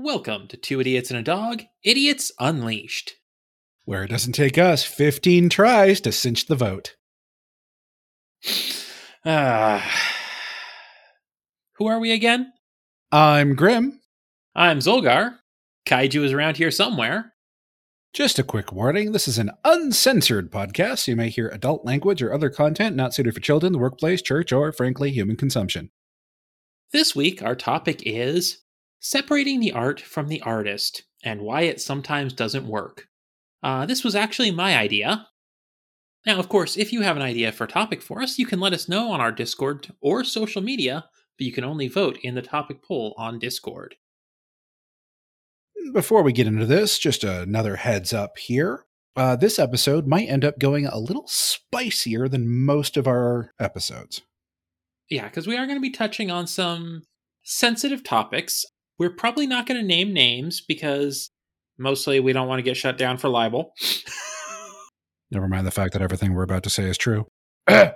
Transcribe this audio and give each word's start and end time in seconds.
Welcome 0.00 0.46
to 0.46 0.56
Two 0.56 0.80
Idiots 0.80 1.10
and 1.10 1.18
a 1.18 1.24
Dog, 1.24 1.64
Idiots 1.82 2.30
Unleashed. 2.38 3.14
Where 3.84 4.04
it 4.04 4.10
doesn't 4.10 4.34
take 4.34 4.56
us 4.56 4.84
15 4.84 5.48
tries 5.48 6.00
to 6.02 6.12
cinch 6.12 6.46
the 6.46 6.54
vote. 6.54 6.94
Ah. 9.26 9.84
who 11.78 11.88
are 11.88 11.98
we 11.98 12.12
again? 12.12 12.52
I'm 13.10 13.56
Grim. 13.56 14.00
I'm 14.54 14.78
Zolgar. 14.78 15.38
Kaiju 15.84 16.22
is 16.22 16.32
around 16.32 16.58
here 16.58 16.70
somewhere. 16.70 17.34
Just 18.14 18.38
a 18.38 18.44
quick 18.44 18.72
warning 18.72 19.10
this 19.10 19.26
is 19.26 19.36
an 19.36 19.50
uncensored 19.64 20.52
podcast. 20.52 21.08
You 21.08 21.16
may 21.16 21.28
hear 21.28 21.48
adult 21.48 21.84
language 21.84 22.22
or 22.22 22.32
other 22.32 22.50
content 22.50 22.94
not 22.94 23.14
suited 23.14 23.34
for 23.34 23.40
children, 23.40 23.72
the 23.72 23.80
workplace, 23.80 24.22
church, 24.22 24.52
or 24.52 24.70
frankly, 24.70 25.10
human 25.10 25.34
consumption. 25.34 25.90
This 26.92 27.16
week, 27.16 27.42
our 27.42 27.56
topic 27.56 28.04
is 28.06 28.58
separating 29.00 29.60
the 29.60 29.72
art 29.72 30.00
from 30.00 30.28
the 30.28 30.40
artist 30.42 31.04
and 31.22 31.40
why 31.40 31.62
it 31.62 31.80
sometimes 31.80 32.32
doesn't 32.32 32.66
work. 32.66 33.08
Uh, 33.62 33.86
this 33.86 34.04
was 34.04 34.14
actually 34.14 34.50
my 34.50 34.76
idea. 34.76 35.26
Now, 36.26 36.38
of 36.38 36.48
course, 36.48 36.76
if 36.76 36.92
you 36.92 37.02
have 37.02 37.16
an 37.16 37.22
idea 37.22 37.52
for 37.52 37.64
a 37.64 37.68
topic 37.68 38.02
for 38.02 38.22
us, 38.22 38.38
you 38.38 38.46
can 38.46 38.60
let 38.60 38.72
us 38.72 38.88
know 38.88 39.10
on 39.12 39.20
our 39.20 39.32
Discord 39.32 39.88
or 40.00 40.24
social 40.24 40.62
media, 40.62 41.06
but 41.38 41.46
you 41.46 41.52
can 41.52 41.64
only 41.64 41.88
vote 41.88 42.18
in 42.22 42.34
the 42.34 42.42
topic 42.42 42.82
poll 42.82 43.14
on 43.16 43.38
Discord. 43.38 43.96
Before 45.92 46.22
we 46.22 46.32
get 46.32 46.46
into 46.46 46.66
this, 46.66 46.98
just 46.98 47.24
another 47.24 47.76
heads 47.76 48.12
up 48.12 48.36
here. 48.36 48.84
Uh, 49.16 49.36
this 49.36 49.58
episode 49.58 50.06
might 50.06 50.28
end 50.28 50.44
up 50.44 50.58
going 50.58 50.86
a 50.86 50.98
little 50.98 51.26
spicier 51.26 52.28
than 52.28 52.64
most 52.64 52.96
of 52.96 53.06
our 53.06 53.52
episodes. 53.58 54.22
Yeah, 55.10 55.24
because 55.24 55.46
we 55.46 55.56
are 55.56 55.66
going 55.66 55.78
to 55.78 55.82
be 55.82 55.90
touching 55.90 56.30
on 56.30 56.46
some 56.46 57.02
sensitive 57.42 58.04
topics. 58.04 58.64
We're 58.98 59.10
probably 59.10 59.46
not 59.46 59.66
going 59.66 59.80
to 59.80 59.86
name 59.86 60.12
names 60.12 60.60
because 60.60 61.30
mostly 61.78 62.20
we 62.20 62.32
don't 62.32 62.48
want 62.48 62.58
to 62.58 62.64
get 62.64 62.76
shut 62.76 62.98
down 62.98 63.18
for 63.18 63.28
libel. 63.28 63.72
Never 65.30 65.48
mind 65.48 65.66
the 65.66 65.70
fact 65.70 65.92
that 65.92 66.02
everything 66.02 66.34
we're 66.34 66.42
about 66.42 66.62
to 66.64 66.70
say 66.70 66.84
is 66.84 66.98
true. 66.98 67.26
uh, 67.68 67.90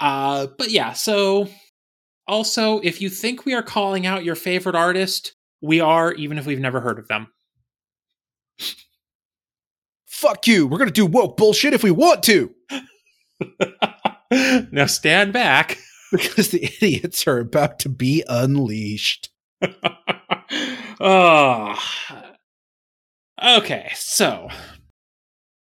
but 0.00 0.70
yeah, 0.70 0.92
so 0.92 1.48
also, 2.26 2.80
if 2.80 3.00
you 3.00 3.08
think 3.08 3.44
we 3.44 3.54
are 3.54 3.62
calling 3.62 4.06
out 4.06 4.24
your 4.24 4.34
favorite 4.34 4.74
artist, 4.74 5.34
we 5.60 5.80
are, 5.80 6.12
even 6.14 6.38
if 6.38 6.46
we've 6.46 6.60
never 6.60 6.80
heard 6.80 6.98
of 6.98 7.08
them. 7.08 7.28
Fuck 10.06 10.46
you. 10.46 10.66
We're 10.66 10.78
going 10.78 10.88
to 10.88 10.94
do 10.94 11.06
woke 11.06 11.36
bullshit 11.36 11.74
if 11.74 11.82
we 11.82 11.90
want 11.90 12.22
to. 12.24 12.54
now 14.72 14.86
stand 14.86 15.32
back. 15.32 15.78
Because 16.12 16.50
the 16.50 16.64
idiots 16.64 17.26
are 17.26 17.40
about 17.40 17.80
to 17.80 17.88
be 17.88 18.22
unleashed. 18.28 19.30
Oh. 21.00 21.74
Okay, 23.44 23.90
so 23.94 24.48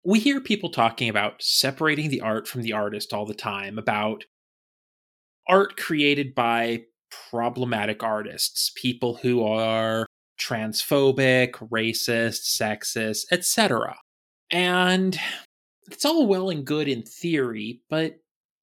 we 0.04 0.20
hear 0.20 0.40
people 0.40 0.70
talking 0.70 1.08
about 1.08 1.42
separating 1.42 2.10
the 2.10 2.20
art 2.20 2.46
from 2.46 2.62
the 2.62 2.72
artist 2.72 3.12
all 3.12 3.26
the 3.26 3.34
time, 3.34 3.76
about 3.76 4.24
art 5.48 5.76
created 5.76 6.32
by 6.34 6.82
problematic 7.30 8.04
artists, 8.04 8.70
people 8.76 9.16
who 9.16 9.42
are 9.44 10.06
transphobic, 10.38 11.52
racist, 11.70 12.56
sexist, 12.60 13.24
etc. 13.32 13.96
And 14.50 15.18
it's 15.90 16.04
all 16.04 16.26
well 16.26 16.50
and 16.50 16.64
good 16.64 16.86
in 16.88 17.02
theory, 17.02 17.80
but 17.90 18.18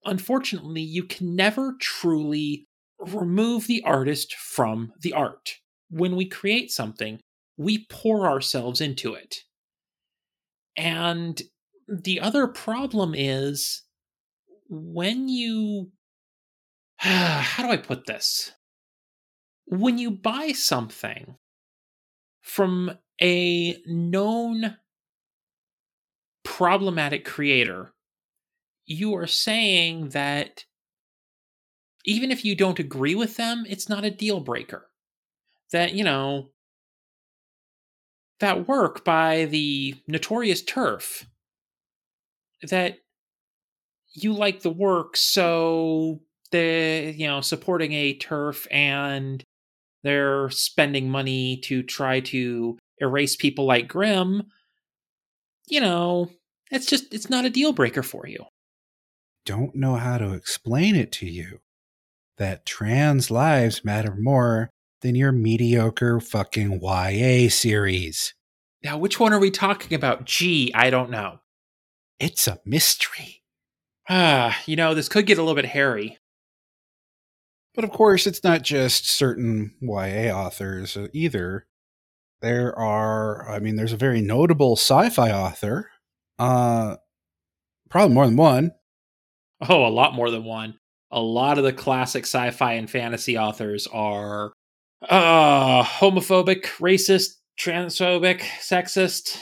unfortunately, 0.06 0.82
you 0.82 1.04
can 1.04 1.36
never 1.36 1.76
truly 1.82 2.68
remove 3.08 3.68
the 3.68 3.84
artist 3.84 4.34
from 4.36 4.94
the 5.02 5.14
art. 5.14 5.58
When 5.90 6.16
we 6.16 6.26
create 6.26 6.72
something, 6.72 7.20
we 7.58 7.86
pour 7.90 8.28
ourselves 8.28 8.82
into 8.82 9.14
it. 9.14 9.38
And 10.76 11.42
the 11.88 12.20
other 12.20 12.48
problem 12.48 13.14
is 13.16 13.84
when 14.70 15.28
you. 15.28 15.92
How 16.98 17.64
do 17.64 17.70
I 17.70 17.78
put 17.78 18.06
this? 18.06 18.52
When 19.66 19.98
you 19.98 20.12
buy 20.12 20.52
something 20.52 21.36
from 22.42 22.98
a 23.22 23.78
known 23.86 24.78
problematic 26.44 27.26
creator, 27.26 27.94
you 28.86 29.16
are 29.16 29.28
saying 29.28 30.10
that 30.10 30.66
even 32.06 32.32
if 32.32 32.44
you 32.44 32.56
don't 32.56 32.80
agree 32.80 33.16
with 33.16 33.38
them, 33.38 33.66
it's 33.68 33.90
not 33.90 34.06
a 34.06 34.12
deal 34.12 34.40
breaker. 34.40 34.90
That, 35.72 35.94
you 35.94 36.04
know, 36.04 36.50
that 38.40 38.68
work 38.68 39.04
by 39.06 39.46
the 39.46 39.96
notorious 40.08 40.62
turf, 40.62 41.26
that 42.64 43.00
you 44.14 44.34
like 44.34 44.62
the 44.62 44.70
work, 44.70 45.18
so 45.18 46.22
the 46.52 47.14
you 47.18 47.26
know, 47.26 47.42
supporting 47.42 47.94
a 47.94 48.14
turf 48.16 48.68
and 48.70 49.44
they're 50.04 50.50
spending 50.50 51.10
money 51.10 51.58
to 51.64 51.82
try 51.82 52.20
to 52.20 52.78
erase 53.00 53.36
people 53.36 53.66
like 53.66 53.88
Grim, 53.88 54.44
you 55.68 55.80
know, 55.80 56.30
it's 56.70 56.86
just 56.86 57.14
it's 57.14 57.30
not 57.30 57.46
a 57.46 57.50
deal 57.50 57.74
breaker 57.74 58.04
for 58.04 58.28
you. 58.28 58.46
Don't 59.46 59.76
know 59.76 59.96
how 59.96 60.18
to 60.18 60.34
explain 60.34 60.96
it 60.96 61.12
to 61.14 61.26
you 61.26 61.60
that 62.44 62.66
trans 62.66 63.32
lives 63.32 63.86
matter 63.86 64.16
more 64.20 64.70
than 65.02 65.16
your 65.16 65.32
mediocre 65.32 66.20
fucking 66.20 66.82
YA 66.82 67.50
series. 67.50 68.34
Now, 68.84 68.98
which 68.98 69.18
one 69.18 69.32
are 69.32 69.40
we 69.40 69.50
talking 69.50 69.96
about? 69.96 70.26
Gee, 70.26 70.70
I 70.76 70.90
don't 70.90 71.10
know. 71.10 71.40
It's 72.20 72.46
a 72.48 72.60
mystery. 72.66 73.44
Ah, 74.10 74.62
you 74.66 74.76
know, 74.76 74.94
this 74.94 75.08
could 75.08 75.26
get 75.26 75.38
a 75.38 75.42
little 75.42 75.56
bit 75.56 75.66
hairy. 75.66 76.18
But 77.74 77.86
of 77.86 77.92
course, 77.92 78.28
it's 78.28 78.44
not 78.44 78.62
just 78.62 79.10
certain 79.10 79.74
YA 79.82 80.30
authors 80.30 80.98
uh, 80.98 81.08
either. 81.14 81.66
There 82.42 82.78
are, 82.78 83.50
I 83.50 83.60
mean, 83.60 83.78
there's 83.78 83.94
a 83.94 83.98
very 83.98 84.20
notable 84.22 84.76
sci 84.76 85.10
fi 85.12 85.32
author, 85.32 85.90
uh, 86.38 86.98
probably 87.90 88.14
more 88.14 88.26
than 88.26 88.36
one. 88.36 88.72
Oh, 89.70 89.86
a 89.86 89.88
lot 89.88 90.14
more 90.14 90.30
than 90.30 90.44
one. 90.44 90.78
A 91.16 91.22
lot 91.22 91.60
of 91.60 91.64
the 91.64 91.72
classic 91.72 92.24
sci 92.24 92.50
fi 92.50 92.74
and 92.74 92.90
fantasy 92.90 93.38
authors 93.38 93.86
are 93.86 94.52
uh, 95.08 95.84
homophobic, 95.84 96.64
racist, 96.80 97.36
transphobic, 97.60 98.40
sexist. 98.60 99.38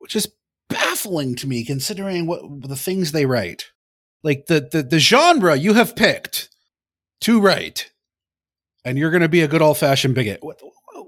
Which 0.00 0.14
is 0.14 0.30
baffling 0.68 1.34
to 1.36 1.46
me 1.46 1.64
considering 1.64 2.26
what 2.26 2.42
the 2.68 2.76
things 2.76 3.12
they 3.12 3.24
write. 3.24 3.70
Like 4.22 4.46
the, 4.46 4.68
the, 4.70 4.82
the 4.82 4.98
genre 4.98 5.56
you 5.56 5.72
have 5.72 5.96
picked 5.96 6.50
to 7.22 7.40
write, 7.40 7.90
and 8.84 8.98
you're 8.98 9.10
going 9.10 9.22
to 9.22 9.28
be 9.28 9.40
a 9.40 9.48
good 9.48 9.62
old 9.62 9.78
fashioned 9.78 10.14
bigot. 10.14 10.40
What? 10.42 10.60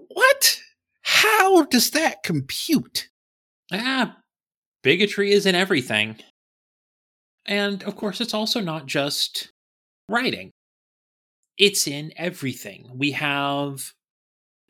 What? 0.09 0.61
How 1.03 1.65
does 1.65 1.91
that 1.91 2.23
compute? 2.23 3.11
Ah, 3.71 4.17
bigotry 4.83 5.33
is 5.33 5.45
in 5.45 5.55
everything. 5.55 6.17
And 7.45 7.83
of 7.85 7.97
course, 7.97 8.23
it's 8.23 8.35
also 8.35 8.61
not 8.61 8.87
just 8.87 9.53
writing, 10.09 10.51
it's 11.59 11.87
in 11.87 12.13
everything. 12.17 12.91
We 12.95 13.13
have 13.13 13.93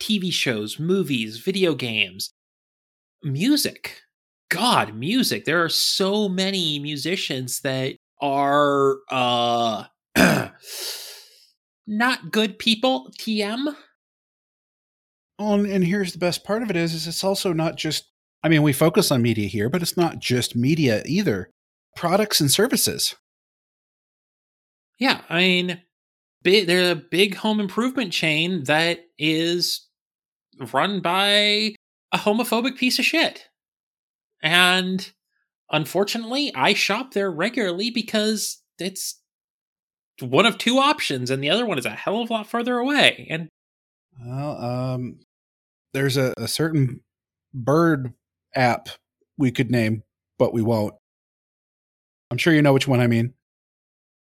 TV 0.00 0.32
shows, 0.32 0.78
movies, 0.78 1.38
video 1.38 1.74
games, 1.74 2.30
music. 3.22 4.02
God, 4.48 4.94
music. 4.94 5.44
There 5.44 5.64
are 5.64 5.69
so 5.69 6.28
many 6.28 6.78
musicians 6.78 7.60
that 7.60 7.97
are 8.20 8.98
uh 9.10 9.84
not 11.86 12.30
good 12.30 12.58
people, 12.58 13.10
TM. 13.18 13.74
Oh, 15.39 15.65
and 15.65 15.84
here's 15.84 16.12
the 16.12 16.18
best 16.18 16.44
part 16.44 16.62
of 16.62 16.71
it 16.71 16.77
is, 16.77 16.94
is 16.94 17.06
it's 17.06 17.24
also 17.24 17.53
not 17.53 17.77
just 17.77 18.10
I 18.42 18.48
mean, 18.48 18.62
we 18.62 18.72
focus 18.72 19.10
on 19.10 19.22
media 19.22 19.48
here, 19.48 19.68
but 19.68 19.82
it's 19.82 19.97
not 19.97 20.21
just 20.21 20.54
media 20.54 21.03
either. 21.04 21.50
Products 21.97 22.41
and 22.41 22.50
services. 22.50 23.16
Yeah, 24.98 25.22
I 25.28 25.39
mean, 25.39 25.83
big, 26.43 26.66
they're 26.66 26.93
a 26.93 26.97
big 26.97 27.34
home 27.37 27.60
improvement 27.60 28.13
chain 28.13 28.65
that 28.65 29.01
is 29.19 29.87
run 30.72 31.01
by 31.01 31.75
a 32.13 32.19
homophobic 32.19 32.77
piece 32.77 32.98
of 32.98 33.04
shit. 33.04 33.48
And 34.43 35.10
unfortunately, 35.71 36.53
I 36.54 36.72
shop 36.75 37.13
there 37.13 37.31
regularly 37.31 37.91
because 37.91 38.63
it's 38.78 39.21
one 40.21 40.47
of 40.47 40.57
two 40.57 40.78
options, 40.78 41.31
and 41.31 41.42
the 41.42 41.51
other 41.51 41.66
one 41.66 41.78
is 41.78 41.87
a 41.87 41.91
hell 41.91 42.22
of 42.22 42.31
a 42.31 42.33
lot 42.33 42.47
further 42.47 42.78
away. 42.78 43.27
And 43.28 43.49
well, 44.25 44.57
um, 44.63 45.19
there's 45.92 46.16
a, 46.16 46.33
a 46.39 46.49
certain 46.49 47.01
bird 47.53 48.13
app 48.54 48.89
we 49.37 49.51
could 49.51 49.71
name, 49.71 50.03
but 50.39 50.54
we 50.54 50.63
won't. 50.63 50.95
I'm 52.31 52.39
sure 52.39 52.53
you 52.53 52.63
know 52.63 52.72
which 52.72 52.89
one 52.89 53.01
I 53.01 53.07
mean. 53.07 53.34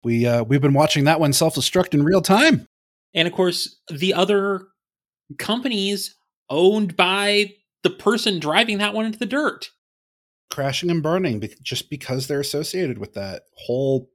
We 0.04 0.26
uh, 0.26 0.44
we've 0.44 0.60
been 0.60 0.74
watching 0.74 1.04
that 1.04 1.20
one 1.20 1.32
self 1.32 1.54
destruct 1.54 1.94
in 1.94 2.02
real 2.02 2.22
time. 2.22 2.66
And 3.14 3.28
of 3.28 3.34
course, 3.34 3.80
the 3.88 4.14
other 4.14 4.68
companies 5.38 6.14
owned 6.48 6.96
by 6.96 7.54
the 7.82 7.90
person 7.90 8.38
driving 8.38 8.78
that 8.78 8.94
one 8.94 9.06
into 9.06 9.18
the 9.18 9.26
dirt. 9.26 9.70
Crashing 10.50 10.90
and 10.90 11.02
burning 11.02 11.42
just 11.62 11.90
because 11.90 12.26
they're 12.26 12.40
associated 12.40 12.98
with 12.98 13.14
that 13.14 13.42
whole 13.56 14.10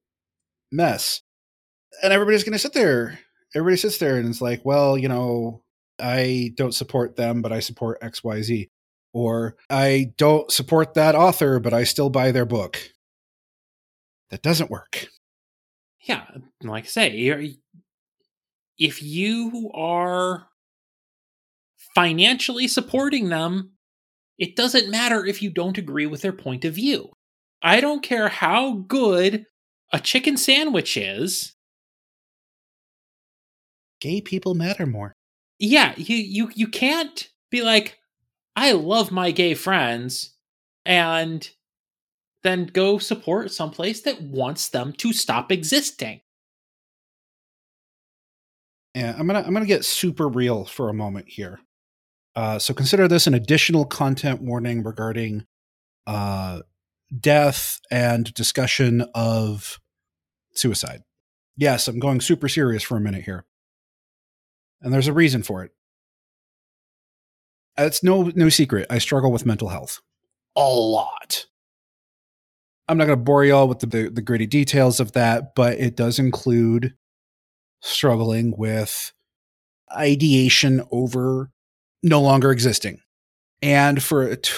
mess. 0.72 1.22
And 2.04 2.14
everybody's 2.14 2.44
going 2.44 2.54
to 2.54 2.60
sit 2.60 2.74
there. 2.74 3.20
Everybody 3.56 3.78
sits 3.78 3.98
there 3.98 4.18
and 4.18 4.28
it's 4.28 4.42
like, 4.42 4.64
well, 4.64 4.98
you 4.98 5.08
know, 5.08 5.64
I 6.00 6.54
don't 6.56 6.76
support 6.76 7.16
them, 7.16 7.42
but 7.42 7.52
I 7.52 7.60
support 7.60 8.02
XYZ. 8.02 8.70
Or 9.14 9.56
I 9.70 10.14
don't 10.18 10.52
support 10.52 10.94
that 10.94 11.16
author, 11.16 11.60
but 11.60 11.74
I 11.74 11.86
still 11.86 12.10
buy 12.10 12.32
their 12.32 12.46
book. 12.46 12.78
That 14.30 14.44
doesn't 14.44 14.70
work. 14.70 15.08
Yeah, 16.08 16.26
like 16.64 16.86
I 16.86 16.88
say, 16.88 17.58
if 18.78 19.02
you 19.04 19.72
are 19.74 20.48
financially 21.96 22.68
supporting 22.68 23.30
them, 23.30 23.72
it 24.38 24.56
doesn't 24.56 24.90
matter 24.90 25.26
if 25.26 25.42
you 25.42 25.50
don't 25.50 25.78
agree 25.78 26.06
with 26.06 26.22
their 26.22 26.34
point 26.34 26.66
of 26.66 26.74
view. 26.76 27.10
I 27.62 27.82
don't 27.82 28.04
care 28.04 28.30
how 28.30 28.74
good 28.88 29.46
a 29.92 30.00
chicken 30.00 30.38
sandwich 30.38 30.96
is. 30.96 31.56
Gay 34.00 34.22
people 34.22 34.54
matter 34.54 34.86
more. 34.86 35.14
Yeah, 35.60 35.94
you 35.98 36.16
you 36.16 36.52
you 36.54 36.68
can't 36.68 37.30
be 37.50 37.64
like 37.64 37.98
I 38.56 38.74
love 38.74 39.12
my 39.12 39.32
gay 39.32 39.56
friends 39.56 40.36
and 40.86 41.50
then 42.48 42.66
go 42.66 42.98
support 42.98 43.52
someplace 43.52 44.02
that 44.02 44.22
wants 44.22 44.70
them 44.70 44.94
to 44.94 45.14
stop 45.14 45.52
existing. 45.52 46.22
Yeah, 48.96 49.16
I'm 49.18 49.28
gonna 49.28 49.44
I'm 49.46 49.54
gonna 49.54 49.66
get 49.66 49.86
super 49.86 50.28
real 50.28 50.66
for 50.66 50.90
a 50.90 50.94
moment 50.94 51.28
here. 51.30 51.60
Uh, 52.36 52.58
so 52.60 52.74
consider 52.74 53.08
this 53.08 53.28
an 53.28 53.34
additional 53.34 53.86
content 53.86 54.42
warning 54.42 54.84
regarding 54.84 55.46
uh, 56.06 56.62
death 57.20 57.80
and 57.92 58.34
discussion 58.34 59.06
of 59.14 59.80
suicide. 60.54 61.02
Yes, 61.56 61.88
I'm 61.88 62.00
going 62.00 62.22
super 62.22 62.48
serious 62.48 62.84
for 62.84 62.98
a 62.98 63.02
minute 63.02 63.24
here, 63.24 63.46
and 64.82 64.94
there's 64.94 65.08
a 65.08 65.14
reason 65.14 65.44
for 65.44 65.64
it. 65.64 65.72
It's 67.78 68.04
no 68.04 68.32
no 68.36 68.50
secret. 68.50 68.88
I 68.90 68.98
struggle 68.98 69.32
with 69.32 69.46
mental 69.46 69.70
health 69.70 70.02
a 70.56 70.68
lot. 70.68 71.46
I'm 72.88 72.98
not 72.98 73.06
going 73.06 73.20
to 73.20 73.24
bore 73.24 73.44
you 73.44 73.56
all 73.56 73.68
with 73.68 73.80
the, 73.80 73.88
the, 73.88 74.10
the 74.10 74.22
gritty 74.22 74.46
details 74.46 75.00
of 75.00 75.12
that, 75.14 75.56
but 75.56 75.78
it 75.78 75.96
does 75.96 76.20
include 76.20 76.94
struggling 77.82 78.54
with 78.58 79.14
ideation 79.92 80.84
over 80.92 81.52
no 82.04 82.22
longer 82.22 82.52
existing. 82.52 83.02
And 83.62 84.02
for 84.04 84.24
it, 84.24 84.54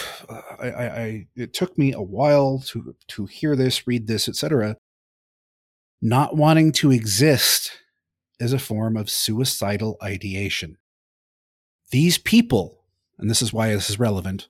I, 0.59 0.67
I, 0.67 1.27
it 1.35 1.53
took 1.53 1.77
me 1.77 1.93
a 1.93 2.01
while 2.01 2.59
to 2.67 2.95
to 3.07 3.25
hear 3.27 3.55
this, 3.55 3.87
read 3.87 4.07
this, 4.07 4.27
etc. 4.27 4.75
Not 6.01 6.35
wanting 6.35 6.73
to 6.73 6.91
exist 6.91 7.71
is 8.39 8.51
a 8.51 8.59
form 8.59 8.97
of 8.97 9.09
suicidal 9.09 9.97
ideation. 10.03 10.77
These 11.91 12.17
people, 12.17 12.83
and 13.17 13.29
this 13.29 13.41
is 13.41 13.53
why 13.53 13.69
this 13.69 13.89
is 13.89 13.99
relevant, 13.99 14.49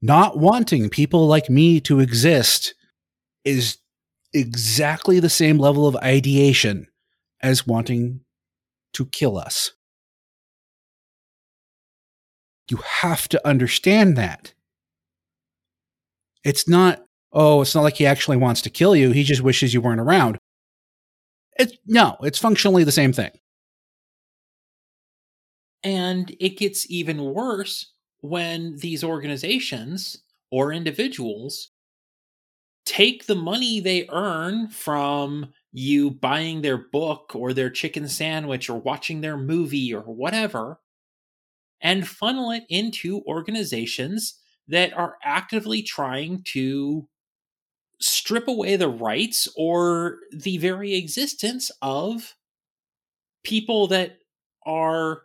not 0.00 0.38
wanting 0.38 0.88
people 0.88 1.26
like 1.26 1.50
me 1.50 1.80
to 1.80 2.00
exist 2.00 2.74
is 3.46 3.78
exactly 4.34 5.20
the 5.20 5.30
same 5.30 5.56
level 5.56 5.86
of 5.86 5.96
ideation 5.96 6.88
as 7.40 7.66
wanting 7.66 8.20
to 8.92 9.06
kill 9.06 9.38
us. 9.38 9.72
You 12.68 12.78
have 12.78 13.28
to 13.28 13.46
understand 13.46 14.16
that. 14.16 14.52
It's 16.44 16.68
not, 16.68 17.04
oh, 17.32 17.62
it's 17.62 17.74
not 17.74 17.82
like 17.82 17.96
he 17.96 18.06
actually 18.06 18.36
wants 18.36 18.60
to 18.62 18.70
kill 18.70 18.96
you. 18.96 19.12
He 19.12 19.22
just 19.22 19.42
wishes 19.42 19.72
you 19.72 19.80
weren't 19.80 20.00
around. 20.00 20.38
It, 21.58 21.78
no, 21.86 22.16
it's 22.22 22.38
functionally 22.38 22.82
the 22.82 22.92
same 22.92 23.12
thing. 23.12 23.30
And 25.84 26.34
it 26.40 26.58
gets 26.58 26.90
even 26.90 27.32
worse 27.32 27.92
when 28.20 28.76
these 28.78 29.04
organizations 29.04 30.18
or 30.50 30.72
individuals 30.72 31.70
take 32.86 33.26
the 33.26 33.34
money 33.34 33.80
they 33.80 34.08
earn 34.10 34.68
from 34.68 35.52
you 35.72 36.10
buying 36.10 36.62
their 36.62 36.78
book 36.78 37.32
or 37.34 37.52
their 37.52 37.68
chicken 37.68 38.08
sandwich 38.08 38.70
or 38.70 38.80
watching 38.80 39.20
their 39.20 39.36
movie 39.36 39.92
or 39.92 40.00
whatever 40.00 40.80
and 41.82 42.08
funnel 42.08 42.50
it 42.52 42.64
into 42.70 43.22
organizations 43.26 44.40
that 44.68 44.92
are 44.94 45.16
actively 45.22 45.82
trying 45.82 46.42
to 46.44 47.06
strip 48.00 48.48
away 48.48 48.76
the 48.76 48.88
rights 48.88 49.48
or 49.56 50.18
the 50.32 50.56
very 50.58 50.94
existence 50.94 51.70
of 51.82 52.34
people 53.44 53.86
that 53.88 54.18
are 54.64 55.22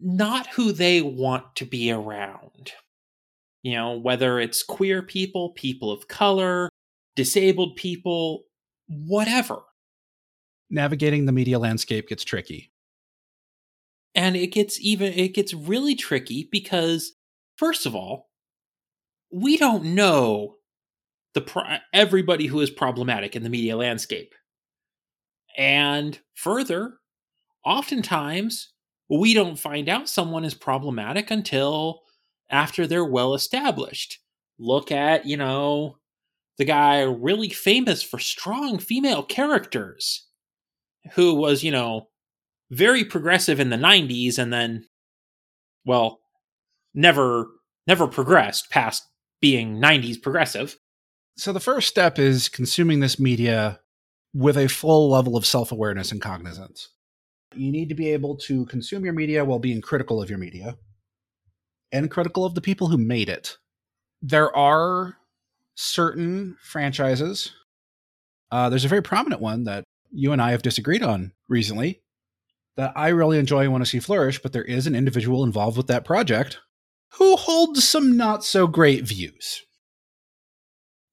not 0.00 0.46
who 0.48 0.72
they 0.72 1.02
want 1.02 1.56
to 1.56 1.64
be 1.64 1.90
around. 1.90 2.72
You 3.68 3.76
know, 3.76 3.98
whether 3.98 4.40
it's 4.40 4.62
queer 4.62 5.02
people, 5.02 5.50
people 5.50 5.92
of 5.92 6.08
color, 6.08 6.70
disabled 7.16 7.76
people, 7.76 8.44
whatever. 8.86 9.58
Navigating 10.70 11.26
the 11.26 11.32
media 11.32 11.58
landscape 11.58 12.08
gets 12.08 12.24
tricky. 12.24 12.72
And 14.14 14.36
it 14.36 14.46
gets 14.48 14.80
even 14.80 15.12
it 15.12 15.34
gets 15.34 15.52
really 15.52 15.94
tricky 15.94 16.48
because 16.50 17.12
first 17.56 17.84
of 17.84 17.94
all, 17.94 18.30
we 19.30 19.58
don't 19.58 19.84
know 19.84 20.56
the 21.34 21.42
pro- 21.42 21.76
everybody 21.92 22.46
who 22.46 22.60
is 22.60 22.70
problematic 22.70 23.36
in 23.36 23.42
the 23.42 23.50
media 23.50 23.76
landscape. 23.76 24.34
And 25.58 26.18
further, 26.34 26.94
oftentimes 27.66 28.72
we 29.10 29.34
don't 29.34 29.58
find 29.58 29.90
out 29.90 30.08
someone 30.08 30.46
is 30.46 30.54
problematic 30.54 31.30
until 31.30 32.00
after 32.50 32.86
they're 32.86 33.04
well 33.04 33.34
established. 33.34 34.18
Look 34.58 34.90
at, 34.90 35.26
you 35.26 35.36
know, 35.36 35.98
the 36.56 36.64
guy 36.64 37.02
really 37.02 37.50
famous 37.50 38.02
for 38.02 38.18
strong 38.18 38.78
female 38.78 39.22
characters 39.22 40.26
who 41.12 41.34
was, 41.34 41.62
you 41.62 41.70
know, 41.70 42.08
very 42.70 43.04
progressive 43.04 43.60
in 43.60 43.70
the 43.70 43.76
90s 43.76 44.38
and 44.38 44.52
then 44.52 44.84
well, 45.84 46.20
never 46.92 47.46
never 47.86 48.06
progressed 48.06 48.70
past 48.70 49.08
being 49.40 49.80
90s 49.80 50.20
progressive. 50.20 50.76
So 51.36 51.52
the 51.52 51.60
first 51.60 51.88
step 51.88 52.18
is 52.18 52.48
consuming 52.48 53.00
this 53.00 53.18
media 53.18 53.80
with 54.34 54.58
a 54.58 54.68
full 54.68 55.08
level 55.08 55.36
of 55.36 55.46
self-awareness 55.46 56.12
and 56.12 56.20
cognizance. 56.20 56.88
You 57.54 57.72
need 57.72 57.88
to 57.88 57.94
be 57.94 58.10
able 58.10 58.36
to 58.38 58.66
consume 58.66 59.04
your 59.04 59.14
media 59.14 59.44
while 59.44 59.58
being 59.58 59.80
critical 59.80 60.20
of 60.20 60.28
your 60.28 60.38
media 60.38 60.76
and 61.92 62.10
critical 62.10 62.44
of 62.44 62.54
the 62.54 62.60
people 62.60 62.88
who 62.88 62.98
made 62.98 63.28
it. 63.28 63.56
There 64.22 64.54
are 64.56 65.16
certain 65.74 66.56
franchises. 66.62 67.52
Uh, 68.50 68.68
there's 68.68 68.84
a 68.84 68.88
very 68.88 69.02
prominent 69.02 69.40
one 69.40 69.64
that 69.64 69.84
you 70.10 70.32
and 70.32 70.42
I 70.42 70.50
have 70.50 70.62
disagreed 70.62 71.02
on 71.02 71.32
recently 71.48 72.02
that 72.76 72.92
I 72.96 73.08
really 73.08 73.38
enjoy 73.38 73.62
and 73.62 73.72
want 73.72 73.84
to 73.84 73.90
see 73.90 74.00
flourish, 74.00 74.40
but 74.40 74.52
there 74.52 74.64
is 74.64 74.86
an 74.86 74.94
individual 74.94 75.44
involved 75.44 75.76
with 75.76 75.88
that 75.88 76.04
project 76.04 76.60
who 77.14 77.36
holds 77.36 77.86
some 77.86 78.16
not 78.16 78.44
so 78.44 78.66
great 78.66 79.04
views. 79.04 79.62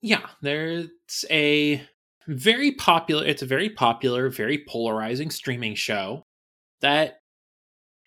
Yeah, 0.01 0.27
there's 0.41 0.89
a 1.31 1.83
very 2.27 2.71
popular 2.71 3.25
it's 3.25 3.41
a 3.41 3.47
very 3.47 3.69
popular, 3.69 4.29
very 4.29 4.63
polarizing 4.67 5.31
streaming 5.31 5.75
show 5.75 6.23
that 6.81 7.19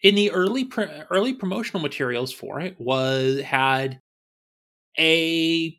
in 0.03 0.15
the 0.15 0.31
early 0.31 0.65
pr- 0.65 0.83
early 1.11 1.35
promotional 1.35 1.83
materials 1.83 2.33
for 2.33 2.61
it 2.61 2.77
was 2.79 3.41
had 3.43 4.01
a 4.99 5.79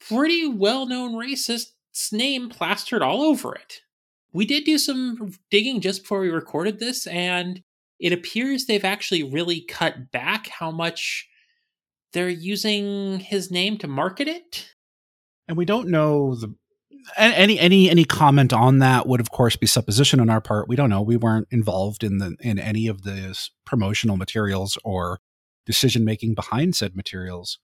pretty 0.00 0.48
well-known 0.48 1.16
racist's 1.16 2.12
name 2.12 2.48
plastered 2.48 3.02
all 3.02 3.22
over 3.22 3.54
it. 3.54 3.80
We 4.32 4.46
did 4.46 4.64
do 4.64 4.78
some 4.78 5.32
digging 5.50 5.80
just 5.80 6.02
before 6.02 6.20
we 6.20 6.28
recorded 6.30 6.78
this 6.78 7.06
and 7.06 7.62
it 7.98 8.12
appears 8.12 8.64
they've 8.64 8.84
actually 8.84 9.24
really 9.24 9.62
cut 9.62 10.10
back 10.12 10.48
how 10.48 10.70
much 10.70 11.28
they're 12.12 12.28
using 12.28 13.20
his 13.20 13.50
name 13.50 13.76
to 13.78 13.88
market 13.88 14.28
it. 14.28 14.74
And 15.48 15.56
we 15.56 15.64
don't 15.64 15.88
know 15.88 16.34
the 16.34 16.54
any 17.16 17.58
any 17.58 17.90
any 17.90 18.04
comment 18.04 18.52
on 18.52 18.78
that 18.78 19.06
would 19.06 19.20
of 19.20 19.30
course 19.30 19.56
be 19.56 19.66
supposition 19.66 20.20
on 20.20 20.30
our 20.30 20.40
part. 20.40 20.68
We 20.68 20.76
don't 20.76 20.90
know. 20.90 21.02
We 21.02 21.16
weren't 21.16 21.48
involved 21.50 22.04
in 22.04 22.18
the 22.18 22.36
in 22.40 22.58
any 22.58 22.86
of 22.86 23.02
the 23.02 23.38
promotional 23.64 24.16
materials 24.16 24.78
or 24.84 25.20
decision 25.66 26.04
making 26.04 26.34
behind 26.34 26.74
said 26.74 26.96
materials. 26.96 27.58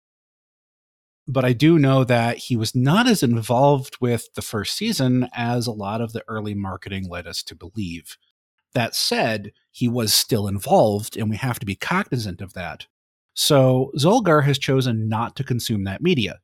But 1.27 1.45
I 1.45 1.55
do 1.55 1.79
know 1.79 2.05
that 2.05 2.37
he 2.37 2.57
was 2.57 2.75
not 2.75 3.09
as 3.09 3.23
involved 3.23 3.97
with 4.01 4.29
the 4.35 4.43
first 4.43 4.77
season 4.77 5.29
as 5.33 5.67
a 5.67 5.73
lot 5.73 6.03
of 6.03 6.13
the 6.13 6.23
early 6.29 6.55
marketing 6.55 7.09
led 7.09 7.27
us 7.27 7.43
to 7.45 7.55
believe. 7.55 8.19
That 8.75 8.95
said, 8.95 9.53
he 9.71 9.89
was 9.89 10.13
still 10.13 10.47
involved, 10.47 11.17
and 11.17 11.31
we 11.31 11.37
have 11.37 11.59
to 11.61 11.67
be 11.67 11.77
cognizant 11.77 12.43
of 12.43 12.53
that. 12.53 12.87
So 13.33 13.91
Zolgar 13.97 14.45
has 14.45 14.59
chosen 14.59 15.09
not 15.09 15.35
to 15.37 15.45
consume 15.45 15.85
that 15.85 16.03
media. 16.03 16.41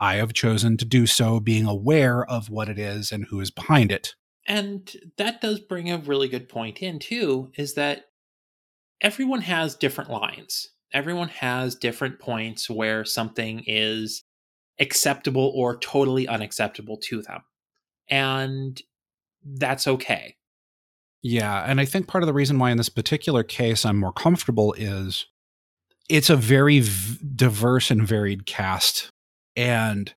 I 0.00 0.16
have 0.16 0.32
chosen 0.32 0.76
to 0.78 0.84
do 0.84 1.06
so 1.06 1.40
being 1.40 1.66
aware 1.66 2.24
of 2.24 2.50
what 2.50 2.68
it 2.68 2.78
is 2.78 3.12
and 3.12 3.26
who 3.26 3.40
is 3.40 3.50
behind 3.50 3.92
it. 3.92 4.14
And 4.46 4.90
that 5.16 5.40
does 5.40 5.60
bring 5.60 5.90
a 5.90 5.98
really 5.98 6.28
good 6.28 6.48
point 6.48 6.82
in, 6.82 6.98
too, 6.98 7.50
is 7.56 7.74
that 7.74 8.06
everyone 9.00 9.40
has 9.42 9.74
different 9.74 10.10
lines. 10.10 10.68
Everyone 10.92 11.28
has 11.28 11.74
different 11.74 12.18
points 12.18 12.68
where 12.68 13.04
something 13.04 13.64
is 13.66 14.22
acceptable 14.78 15.52
or 15.54 15.78
totally 15.78 16.28
unacceptable 16.28 16.98
to 17.04 17.22
them. 17.22 17.42
And 18.08 18.80
that's 19.44 19.86
okay. 19.86 20.36
Yeah. 21.22 21.64
And 21.66 21.80
I 21.80 21.84
think 21.84 22.06
part 22.06 22.22
of 22.22 22.26
the 22.26 22.34
reason 22.34 22.58
why 22.58 22.70
in 22.70 22.76
this 22.76 22.88
particular 22.88 23.42
case 23.42 23.84
I'm 23.86 23.98
more 23.98 24.12
comfortable 24.12 24.74
is 24.74 25.26
it's 26.08 26.28
a 26.28 26.36
very 26.36 26.80
v- 26.80 27.18
diverse 27.34 27.90
and 27.90 28.06
varied 28.06 28.46
cast. 28.46 29.10
And 29.56 30.14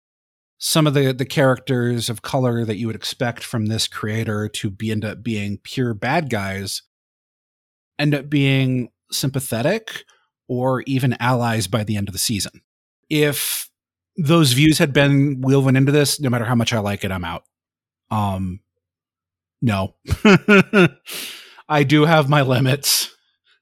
some 0.58 0.88
of 0.88 0.94
the, 0.94 1.14
the 1.14 1.26
characters 1.26 2.10
of 2.10 2.22
color 2.22 2.66
that 2.66 2.78
you 2.78 2.88
would 2.88 2.96
expect 2.96 3.44
from 3.44 3.68
this 3.68 3.88
creator 3.88 4.50
to 4.50 4.70
be 4.70 4.92
end 4.92 5.06
up 5.06 5.24
being 5.24 5.60
pure 5.64 5.94
bad 5.94 6.30
guys 6.30 6.82
end 8.00 8.14
up 8.14 8.30
being 8.30 8.90
sympathetic 9.12 10.04
or 10.48 10.82
even 10.82 11.18
allies 11.20 11.68
by 11.68 11.84
the 11.84 11.98
end 11.98 12.08
of 12.08 12.14
the 12.14 12.20
season. 12.20 12.62
If 13.10 13.70
those 14.16 14.54
views 14.54 14.78
had 14.78 14.94
been 14.94 15.42
woven 15.42 15.76
into 15.76 15.92
this, 15.92 16.20
no 16.20 16.30
matter 16.30 16.46
how 16.46 16.56
much 16.56 16.74
I 16.74 16.80
like 16.80 17.04
it, 17.04 17.12
I'm 17.12 17.26
out. 17.26 17.44
Um, 18.10 18.62
no. 19.62 19.96
I 21.70 21.84
do 21.84 22.06
have 22.06 22.30
my 22.30 22.42
limits, 22.42 23.16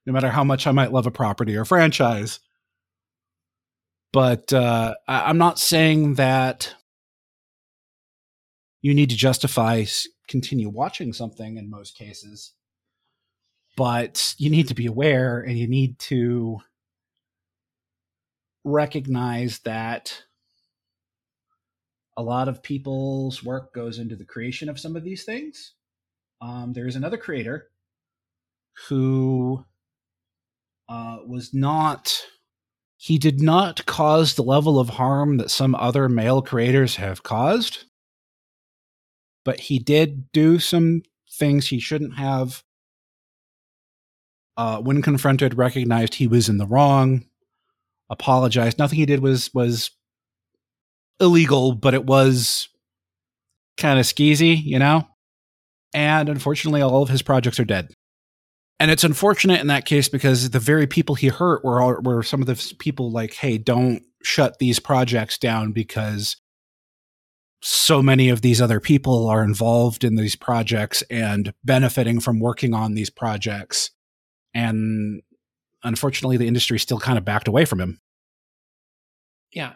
no 0.05 0.13
matter 0.13 0.29
how 0.29 0.44
much 0.44 0.67
I 0.67 0.72
might 0.72 0.94
love 0.94 1.08
a 1.08 1.12
property 1.12 1.55
or 1.55 1.65
franchise. 1.65 2.39
But 4.15 4.53
uh, 4.53 4.95
I- 5.10 5.29
I'm 5.29 5.38
not 5.39 5.60
saying 5.60 6.15
that 6.15 6.74
you 8.81 8.95
need 8.95 9.12
to 9.12 9.17
justify 9.17 9.79
continue 10.29 10.69
watching 10.69 11.13
something 11.13 11.57
in 11.57 11.69
most 11.69 11.98
cases, 11.98 12.53
but 13.77 14.36
you 14.38 14.50
need 14.50 14.69
to 14.69 14.75
be 14.75 14.88
aware 14.88 15.41
and 15.41 15.60
you 15.60 15.67
need 15.67 16.00
to 16.00 16.60
recognize 18.65 19.60
that 19.62 20.24
a 22.17 22.24
lot 22.24 22.48
of 22.50 22.63
people's 22.63 23.43
work 23.43 23.74
goes 23.74 24.00
into 24.00 24.15
the 24.15 24.25
creation 24.25 24.69
of 24.69 24.79
some 24.79 24.95
of 24.95 25.03
these 25.03 25.25
things. 25.25 25.74
Um, 26.41 26.74
there 26.74 26.88
is 26.88 26.95
another 26.98 27.17
creator 27.17 27.69
who 28.89 29.65
uh, 30.89 31.19
was 31.27 31.53
not, 31.53 32.13
he 33.05 33.19
did 33.19 33.39
not 33.39 33.85
cause 33.85 34.33
the 34.33 34.41
level 34.41 34.79
of 34.79 34.89
harm 34.89 35.38
that 35.38 35.51
some 35.51 35.75
other 35.75 36.09
male 36.09 36.41
creators 36.41 36.95
have 36.95 37.21
caused, 37.21 37.85
but 39.43 39.59
he 39.59 39.77
did 39.77 40.31
do 40.31 40.57
some 40.57 41.03
things 41.31 41.67
he 41.67 41.79
shouldn't 41.79 42.15
have. 42.17 42.63
Uh, 44.57 44.79
when 44.79 45.03
confronted, 45.03 45.55
recognized 45.55 46.15
he 46.15 46.25
was 46.25 46.50
in 46.50 46.57
the 46.57 46.65
wrong, 46.65 47.24
apologized. 48.09 48.79
Nothing 48.79 48.97
he 48.97 49.05
did 49.05 49.19
was 49.19 49.53
was 49.53 49.91
illegal, 51.19 51.74
but 51.74 51.93
it 51.93 52.05
was 52.05 52.69
kind 53.77 54.00
of 54.00 54.07
skeezy, 54.07 54.59
you 54.63 54.79
know? 54.79 55.07
And 55.93 56.27
unfortunately, 56.27 56.81
all 56.81 57.03
of 57.03 57.09
his 57.09 57.21
projects 57.21 57.59
are 57.59 57.65
dead. 57.65 57.93
And 58.79 58.91
it's 58.91 59.03
unfortunate 59.03 59.62
in 59.62 59.67
that 59.67 59.86
case 59.86 60.10
because 60.10 60.50
the 60.50 60.60
very 60.60 60.86
people 60.86 61.15
he 61.15 61.27
hurt 61.27 61.63
were 61.63 61.82
all, 61.82 62.01
were 62.01 62.24
some 62.24 62.41
of 62.41 62.48
the 62.48 62.74
people 62.77 63.12
like, 63.12 63.34
"Hey, 63.34 63.58
don't 63.58 64.03
shut 64.22 64.60
these 64.60 64.79
projects 64.79 65.38
down 65.38 65.72
because 65.72 66.38
so 67.62 68.01
many 68.01 68.29
of 68.29 68.41
these 68.41 68.62
other 68.62 68.79
people 68.79 69.27
are 69.27 69.44
involved 69.44 70.03
in 70.03 70.15
these 70.15 70.36
projects 70.36 71.03
and 71.10 71.53
benefiting 71.63 72.20
from 72.20 72.39
working 72.39 72.74
on 72.74 72.96
these 72.96 73.10
projects." 73.10 73.91
And 74.53 75.22
unfortunately, 75.84 76.38
the 76.38 76.48
industry 76.48 76.77
still 76.77 77.00
kind 77.00 77.17
of 77.17 77.24
backed 77.25 77.48
away 77.48 77.63
from 77.63 77.79
him. 77.79 78.01
Yeah. 79.53 79.74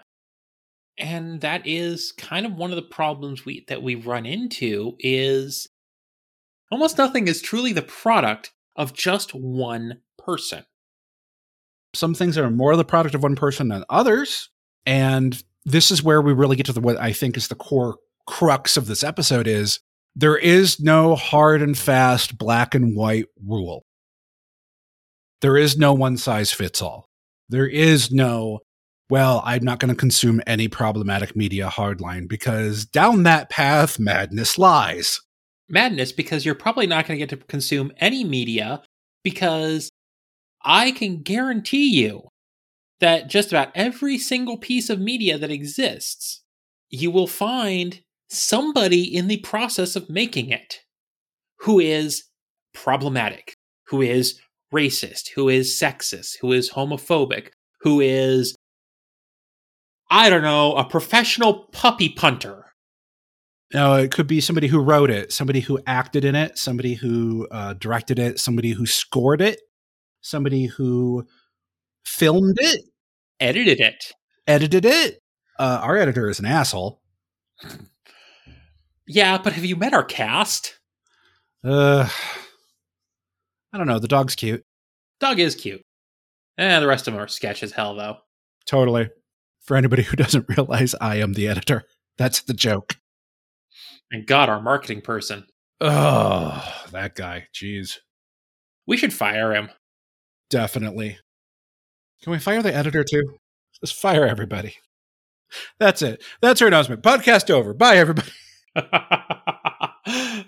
And 0.98 1.40
that 1.40 1.66
is 1.66 2.12
kind 2.12 2.46
of 2.46 2.56
one 2.56 2.72
of 2.72 2.76
the 2.76 2.82
problems 2.82 3.46
we 3.46 3.64
that 3.70 3.82
we 3.82 3.96
run 3.96 4.26
into 4.26 4.98
is 5.00 5.70
almost 6.70 6.98
nothing 6.98 7.30
is 7.30 7.42
truly 7.42 7.72
the 7.72 7.82
product 7.82 8.52
of 8.80 8.94
just 8.94 9.36
one 9.36 10.00
person. 10.18 10.64
some 11.94 12.14
things 12.14 12.38
are 12.38 12.50
more 12.50 12.76
the 12.76 12.86
product 12.86 13.14
of 13.16 13.24
one 13.24 13.36
person 13.36 13.68
than 13.68 13.84
others. 13.90 14.50
And 14.86 15.42
this 15.66 15.92
is 15.92 16.02
where 16.02 16.22
we 16.22 16.34
really 16.34 16.56
get 16.56 16.66
to 16.68 16.74
the 16.74 16.80
what 16.82 16.98
I 16.98 17.14
think 17.14 17.36
is 17.36 17.48
the 17.48 17.56
core 17.56 17.98
crux 18.28 18.78
of 18.78 18.88
this 18.88 19.04
episode 19.04 19.48
is 19.48 19.80
there 20.16 20.38
is 20.38 20.80
no 20.80 21.16
hard 21.16 21.62
and 21.62 21.78
fast 21.78 22.38
black 22.38 22.74
and 22.74 22.96
white 22.96 23.26
rule. 23.46 23.86
There 25.42 25.58
is 25.58 25.78
no 25.78 25.94
one 25.94 26.18
size 26.18 26.52
fits 26.52 26.82
all. 26.82 27.10
There 27.50 27.68
is 27.68 28.12
no, 28.12 28.60
well, 29.10 29.42
I'm 29.46 29.64
not 29.64 29.80
going 29.80 29.90
to 29.90 30.00
consume 30.00 30.42
any 30.46 30.68
problematic 30.68 31.36
media 31.36 31.68
hardline 31.68 32.28
because 32.28 32.86
down 32.86 33.24
that 33.24 33.50
path, 33.50 34.00
madness 34.00 34.58
lies. 34.58 35.22
Madness 35.70 36.12
because 36.12 36.46
you're 36.46 36.56
probably 36.56 36.88
not 36.88 37.06
going 37.08 37.20
to 37.20 37.26
get 37.26 37.30
to 37.30 37.46
consume 37.46 37.92
any 37.98 38.24
media 38.24 38.82
because 39.24 39.90
I 40.64 40.92
can 40.92 41.22
guarantee 41.22 41.90
you 41.90 42.30
that 43.00 43.30
just 43.30 43.50
about 43.50 43.72
every 43.76 44.18
single 44.18 44.58
piece 44.58 44.90
of 44.90 45.00
media 45.00 45.38
that 45.38 45.52
exists, 45.52 46.44
you 46.90 47.12
will 47.12 47.28
find 47.28 48.02
somebody 48.30 49.04
in 49.04 49.28
the 49.28 49.38
process 49.38 49.96
of 49.96 50.10
making 50.10 50.50
it 50.50 50.82
who 51.62 51.80
is 51.80 52.26
problematic, 52.74 53.54
who 53.88 54.02
is 54.02 54.40
racist, 54.74 55.30
who 55.36 55.50
is 55.50 55.72
sexist, 55.72 56.38
who 56.42 56.52
is 56.52 56.72
homophobic, 56.72 57.50
who 57.82 58.00
is, 58.00 58.56
I 60.10 60.30
don't 60.30 60.44
know, 60.44 60.76
a 60.76 60.86
professional 60.86 61.66
puppy 61.72 62.10
punter. 62.10 62.69
No, 63.74 63.96
it 63.96 64.12
could 64.12 64.26
be 64.28 64.42
somebody 64.42 64.68
who 64.68 64.80
wrote 64.80 65.10
it, 65.12 65.32
somebody 65.32 65.60
who 65.60 65.80
acted 65.86 66.26
in 66.26 66.36
it, 66.36 66.58
somebody 66.58 66.96
who 66.96 67.48
uh, 67.52 67.74
directed 67.74 68.18
it, 68.18 68.40
somebody 68.40 68.72
who 68.72 68.86
scored 68.88 69.42
it, 69.42 69.62
somebody 70.22 70.66
who 70.66 71.26
filmed 72.06 72.58
it, 72.60 72.82
Edited 73.40 73.80
it. 73.80 74.12
edited 74.48 74.86
it. 74.86 75.22
Uh, 75.60 75.80
our 75.84 75.98
editor 75.98 76.30
is 76.30 76.40
an 76.40 76.46
asshole. 76.46 77.02
Yeah, 79.12 79.40
but 79.40 79.54
have 79.54 79.66
you 79.66 79.76
met 79.76 79.94
our 79.96 80.04
cast? 80.04 80.80
Uh, 81.64 82.08
I 83.74 83.78
don't 83.80 83.88
know. 83.88 83.98
The 83.98 84.08
dog's 84.08 84.36
cute. 84.36 84.64
Dog 85.20 85.40
is 85.40 85.56
cute. 85.56 85.82
Eh, 86.60 86.80
the 86.80 86.86
rest 86.86 87.08
of 87.08 87.14
them 87.16 87.24
are 87.24 87.28
sketch 87.28 87.64
as 87.64 87.72
hell, 87.72 87.96
though. 87.96 88.18
Totally. 88.68 89.10
For 89.62 89.76
anybody 89.76 90.04
who 90.04 90.16
doesn't 90.16 90.46
realize, 90.48 90.94
I 91.02 91.16
am 91.16 91.34
the 91.34 91.48
editor. 91.48 91.86
That's 92.20 92.42
the 92.42 92.54
joke. 92.54 92.98
And 94.12 94.26
God, 94.26 94.50
our 94.50 94.62
marketing 94.62 95.02
person. 95.02 95.46
Oh, 95.82 96.64
that 96.92 97.16
guy. 97.16 97.48
Jeez. 97.54 97.98
We 98.88 98.98
should 98.98 99.14
fire 99.14 99.54
him. 99.54 99.70
Definitely. 100.50 101.20
Can 102.24 102.32
we 102.32 102.40
fire 102.40 102.62
the 102.62 102.76
editor 102.76 103.04
too? 103.04 103.38
Just 103.80 103.96
fire 103.96 104.26
everybody. 104.26 104.76
That's 105.80 106.02
it. 106.02 106.24
That's 106.42 106.62
our 106.62 106.68
announcement. 106.68 107.02
Podcast 107.02 107.50
over. 107.50 107.74
Bye, 107.74 107.98
everybody. 107.98 108.32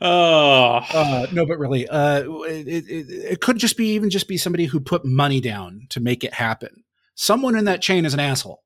oh, 0.01 0.81
Uh, 0.93 1.27
no, 1.31 1.45
but 1.45 1.59
really, 1.59 1.87
uh, 1.87 2.23
it, 2.45 2.67
it, 2.87 3.05
it 3.09 3.41
could 3.41 3.57
just 3.57 3.77
be 3.77 3.93
even 3.93 4.09
just 4.09 4.27
be 4.27 4.37
somebody 4.37 4.65
who 4.65 4.79
put 4.79 5.05
money 5.05 5.39
down 5.41 5.87
to 5.89 5.99
make 5.99 6.23
it 6.23 6.33
happen. 6.33 6.83
Someone 7.15 7.55
in 7.55 7.65
that 7.65 7.81
chain 7.81 8.05
is 8.05 8.13
an 8.13 8.19
asshole. 8.19 8.63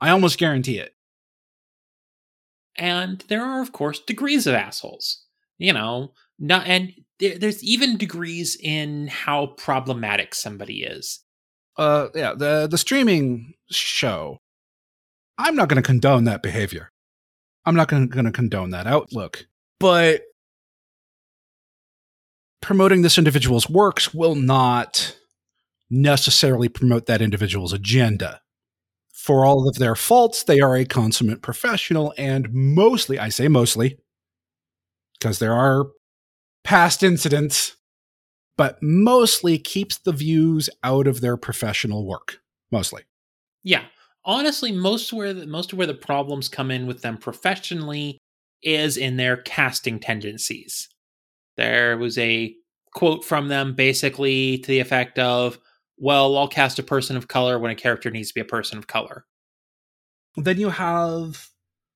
I 0.00 0.10
almost 0.10 0.38
guarantee 0.38 0.78
it. 0.78 0.94
And 2.76 3.24
there 3.28 3.44
are, 3.44 3.62
of 3.62 3.72
course, 3.72 4.00
degrees 4.00 4.46
of 4.46 4.54
assholes. 4.54 5.24
You 5.58 5.72
know, 5.72 6.12
not 6.38 6.66
and 6.66 6.92
there, 7.18 7.38
there's 7.38 7.62
even 7.62 7.96
degrees 7.96 8.56
in 8.60 9.06
how 9.06 9.46
problematic 9.58 10.34
somebody 10.34 10.82
is. 10.82 11.20
Uh, 11.76 12.08
yeah, 12.14 12.34
the 12.36 12.66
the 12.66 12.78
streaming 12.78 13.54
show. 13.70 14.38
I'm 15.38 15.56
not 15.56 15.68
going 15.68 15.82
to 15.82 15.86
condone 15.86 16.24
that 16.24 16.42
behavior. 16.42 16.90
I'm 17.64 17.74
not 17.74 17.88
going 17.88 18.08
to 18.08 18.32
condone 18.32 18.70
that 18.70 18.86
outlook. 18.86 19.46
But 19.80 20.22
promoting 22.60 23.02
this 23.02 23.18
individual's 23.18 23.68
works 23.68 24.12
will 24.12 24.34
not 24.34 25.16
necessarily 25.90 26.68
promote 26.68 27.06
that 27.06 27.22
individual's 27.22 27.72
agenda. 27.72 28.40
For 29.22 29.46
all 29.46 29.68
of 29.68 29.76
their 29.76 29.94
faults, 29.94 30.42
they 30.42 30.58
are 30.58 30.74
a 30.74 30.84
consummate 30.84 31.42
professional, 31.42 32.12
and 32.18 32.52
mostly, 32.52 33.20
I 33.20 33.28
say 33.28 33.46
mostly, 33.46 34.00
because 35.16 35.38
there 35.38 35.54
are 35.54 35.86
past 36.64 37.04
incidents, 37.04 37.76
but 38.56 38.78
mostly 38.82 39.60
keeps 39.60 39.98
the 39.98 40.10
views 40.10 40.68
out 40.82 41.06
of 41.06 41.20
their 41.20 41.36
professional 41.36 42.04
work. 42.04 42.38
Mostly. 42.72 43.02
Yeah. 43.62 43.84
Honestly, 44.24 44.72
most 44.72 45.12
where 45.12 45.32
the, 45.32 45.46
most 45.46 45.72
of 45.72 45.78
where 45.78 45.86
the 45.86 45.94
problems 45.94 46.48
come 46.48 46.72
in 46.72 46.88
with 46.88 47.02
them 47.02 47.16
professionally 47.16 48.18
is 48.60 48.96
in 48.96 49.18
their 49.18 49.36
casting 49.36 50.00
tendencies. 50.00 50.88
There 51.56 51.96
was 51.96 52.18
a 52.18 52.56
quote 52.92 53.24
from 53.24 53.46
them 53.46 53.76
basically 53.76 54.58
to 54.58 54.66
the 54.66 54.80
effect 54.80 55.20
of, 55.20 55.60
well, 56.02 56.36
I'll 56.36 56.48
cast 56.48 56.80
a 56.80 56.82
person 56.82 57.16
of 57.16 57.28
color 57.28 57.60
when 57.60 57.70
a 57.70 57.76
character 57.76 58.10
needs 58.10 58.28
to 58.28 58.34
be 58.34 58.40
a 58.40 58.44
person 58.44 58.76
of 58.76 58.88
color. 58.88 59.24
Then 60.36 60.58
you 60.58 60.70
have 60.70 61.46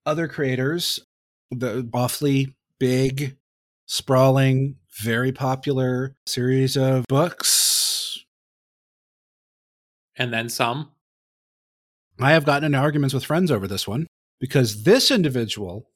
other 0.06 0.28
creators, 0.28 1.00
the 1.50 1.88
awfully 1.92 2.54
big, 2.78 3.36
sprawling, 3.86 4.76
very 5.02 5.32
popular 5.32 6.14
series 6.24 6.76
of 6.76 7.04
books. 7.08 8.24
And 10.14 10.32
then 10.32 10.50
some. 10.50 10.92
I 12.20 12.30
have 12.30 12.46
gotten 12.46 12.64
into 12.64 12.78
arguments 12.78 13.12
with 13.12 13.24
friends 13.24 13.50
over 13.50 13.66
this 13.66 13.88
one 13.88 14.06
because 14.38 14.84
this 14.84 15.10
individual 15.10 15.90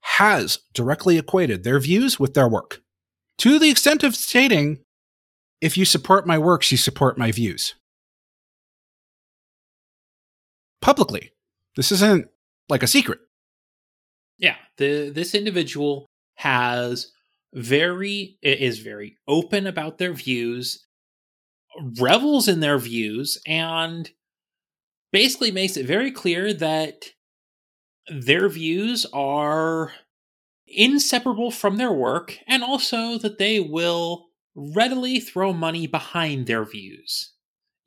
has 0.00 0.58
directly 0.74 1.16
equated 1.16 1.64
their 1.64 1.80
views 1.80 2.20
with 2.20 2.34
their 2.34 2.48
work 2.48 2.82
to 3.38 3.58
the 3.58 3.70
extent 3.70 4.04
of 4.04 4.14
stating, 4.14 4.80
if 5.60 5.76
you 5.76 5.84
support 5.84 6.26
my 6.26 6.38
works, 6.38 6.70
you 6.70 6.78
support 6.78 7.18
my 7.18 7.32
views. 7.32 7.74
Publicly. 10.80 11.32
This 11.76 11.90
isn't 11.90 12.28
like 12.68 12.82
a 12.82 12.86
secret. 12.86 13.20
Yeah, 14.38 14.56
the 14.76 15.10
this 15.10 15.34
individual 15.34 16.06
has 16.36 17.12
very 17.52 18.38
is 18.42 18.80
very 18.80 19.16
open 19.26 19.66
about 19.66 19.98
their 19.98 20.12
views, 20.12 20.84
revels 22.00 22.48
in 22.48 22.60
their 22.60 22.78
views 22.78 23.40
and 23.46 24.10
basically 25.12 25.52
makes 25.52 25.76
it 25.76 25.86
very 25.86 26.10
clear 26.10 26.52
that 26.52 27.06
their 28.08 28.48
views 28.48 29.06
are 29.12 29.92
inseparable 30.66 31.50
from 31.50 31.76
their 31.76 31.92
work 31.92 32.38
and 32.46 32.62
also 32.62 33.18
that 33.18 33.38
they 33.38 33.60
will 33.60 34.26
readily 34.54 35.20
throw 35.20 35.52
money 35.52 35.86
behind 35.86 36.46
their 36.46 36.64
views. 36.64 37.32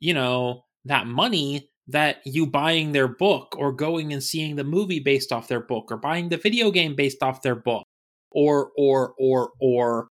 You 0.00 0.14
know, 0.14 0.64
that 0.84 1.06
money 1.06 1.70
that 1.88 2.18
you 2.24 2.46
buying 2.46 2.92
their 2.92 3.08
book 3.08 3.54
or 3.58 3.72
going 3.72 4.12
and 4.12 4.22
seeing 4.22 4.56
the 4.56 4.64
movie 4.64 5.00
based 5.00 5.32
off 5.32 5.48
their 5.48 5.60
book 5.60 5.90
or 5.90 5.96
buying 5.96 6.28
the 6.28 6.36
video 6.36 6.70
game 6.70 6.94
based 6.94 7.22
off 7.22 7.42
their 7.42 7.54
book 7.54 7.84
or 8.30 8.70
or 8.76 9.14
or 9.18 9.50
or 9.58 10.08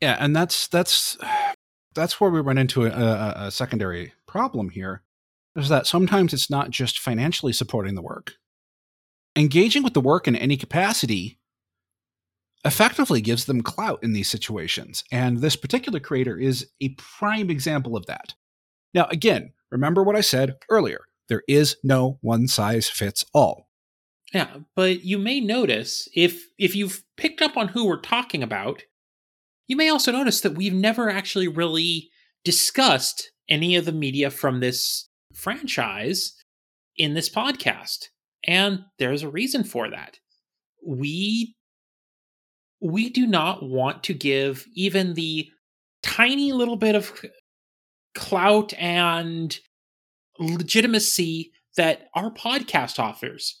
yeah 0.00 0.16
and 0.18 0.34
that's 0.34 0.68
that's 0.68 1.18
that's 1.94 2.20
where 2.20 2.30
we 2.30 2.40
run 2.40 2.56
into 2.56 2.86
a, 2.86 2.90
a, 2.90 3.34
a 3.36 3.50
secondary 3.50 4.12
problem 4.26 4.70
here 4.70 5.02
is 5.56 5.68
that 5.68 5.86
sometimes 5.86 6.32
it's 6.32 6.48
not 6.48 6.70
just 6.70 6.98
financially 6.98 7.52
supporting 7.52 7.94
the 7.94 8.02
work 8.02 8.34
engaging 9.36 9.82
with 9.82 9.92
the 9.92 10.00
work 10.00 10.26
in 10.26 10.34
any 10.34 10.56
capacity 10.56 11.38
effectively 12.64 13.20
gives 13.20 13.46
them 13.46 13.62
clout 13.62 13.98
in 14.02 14.12
these 14.12 14.30
situations 14.30 15.04
and 15.10 15.38
this 15.38 15.56
particular 15.56 16.00
creator 16.00 16.36
is 16.36 16.68
a 16.80 16.90
prime 16.90 17.50
example 17.50 17.96
of 17.96 18.06
that 18.06 18.34
now 18.94 19.06
again 19.10 19.52
Remember 19.70 20.02
what 20.02 20.16
I 20.16 20.20
said 20.20 20.56
earlier 20.68 21.02
there 21.28 21.42
is 21.48 21.76
no 21.84 22.18
one 22.22 22.48
size 22.48 22.88
fits 22.88 23.24
all. 23.32 23.68
Yeah, 24.34 24.58
but 24.74 25.04
you 25.04 25.16
may 25.16 25.40
notice 25.40 26.08
if 26.14 26.48
if 26.58 26.74
you've 26.74 27.04
picked 27.16 27.40
up 27.40 27.56
on 27.56 27.68
who 27.68 27.86
we're 27.86 28.00
talking 28.00 28.42
about, 28.42 28.82
you 29.68 29.76
may 29.76 29.88
also 29.88 30.12
notice 30.12 30.40
that 30.40 30.56
we've 30.56 30.74
never 30.74 31.08
actually 31.08 31.48
really 31.48 32.10
discussed 32.44 33.30
any 33.48 33.76
of 33.76 33.84
the 33.84 33.92
media 33.92 34.30
from 34.30 34.60
this 34.60 35.08
franchise 35.32 36.34
in 36.96 37.14
this 37.14 37.28
podcast. 37.28 38.06
And 38.46 38.80
there's 38.98 39.22
a 39.22 39.30
reason 39.30 39.64
for 39.64 39.88
that. 39.90 40.18
We 40.84 41.54
we 42.80 43.10
do 43.10 43.26
not 43.26 43.62
want 43.62 44.02
to 44.04 44.14
give 44.14 44.66
even 44.74 45.14
the 45.14 45.50
tiny 46.02 46.52
little 46.52 46.76
bit 46.76 46.94
of 46.94 47.12
clout 48.14 48.72
and 48.78 49.58
legitimacy 50.38 51.52
that 51.76 52.08
our 52.14 52.30
podcast 52.32 52.98
offers 52.98 53.60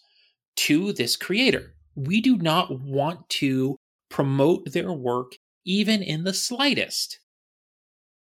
to 0.56 0.92
this 0.92 1.16
creator. 1.16 1.74
We 1.94 2.20
do 2.20 2.36
not 2.38 2.80
want 2.80 3.28
to 3.30 3.76
promote 4.08 4.72
their 4.72 4.92
work 4.92 5.32
even 5.64 6.02
in 6.02 6.24
the 6.24 6.34
slightest. 6.34 7.20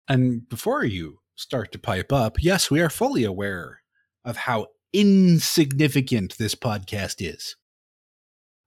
And 0.08 0.48
before 0.48 0.86
you 0.86 1.20
start 1.36 1.72
to 1.74 1.80
pipe 1.80 2.12
up, 2.12 2.42
yes, 2.42 2.72
we 2.72 2.82
are 2.82 2.90
fully 2.90 3.24
aware 3.24 3.82
of 4.24 4.38
how 4.38 4.68
insignificant 4.94 6.38
this 6.38 6.56
podcast 6.56 7.16
is. 7.20 7.56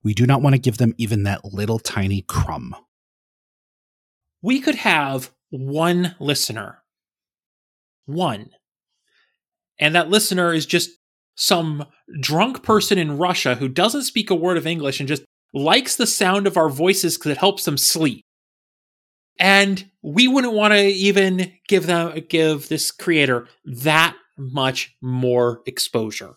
We 0.02 0.14
do 0.14 0.26
not 0.26 0.42
want 0.42 0.54
to 0.54 0.60
give 0.60 0.78
them 0.78 0.94
even 0.98 1.24
that 1.24 1.44
little 1.44 1.78
tiny 1.78 2.22
crumb. 2.22 2.74
We 4.42 4.60
could 4.60 4.76
have 4.76 5.30
one 5.50 6.16
listener 6.18 6.80
one. 8.14 8.50
And 9.78 9.94
that 9.94 10.10
listener 10.10 10.52
is 10.52 10.66
just 10.66 10.90
some 11.36 11.86
drunk 12.20 12.62
person 12.62 12.98
in 12.98 13.16
Russia 13.16 13.54
who 13.54 13.68
doesn't 13.68 14.02
speak 14.02 14.30
a 14.30 14.34
word 14.34 14.56
of 14.56 14.66
English 14.66 15.00
and 15.00 15.08
just 15.08 15.24
likes 15.54 15.96
the 15.96 16.06
sound 16.06 16.46
of 16.46 16.56
our 16.56 16.68
voices 16.68 17.16
because 17.16 17.32
it 17.32 17.38
helps 17.38 17.64
them 17.64 17.78
sleep. 17.78 18.24
And 19.38 19.90
we 20.02 20.28
wouldn't 20.28 20.52
want 20.52 20.74
to 20.74 20.82
even 20.82 21.52
give 21.66 21.86
them 21.86 22.12
give 22.28 22.68
this 22.68 22.90
creator 22.90 23.48
that 23.64 24.14
much 24.36 24.94
more 25.00 25.62
exposure. 25.64 26.34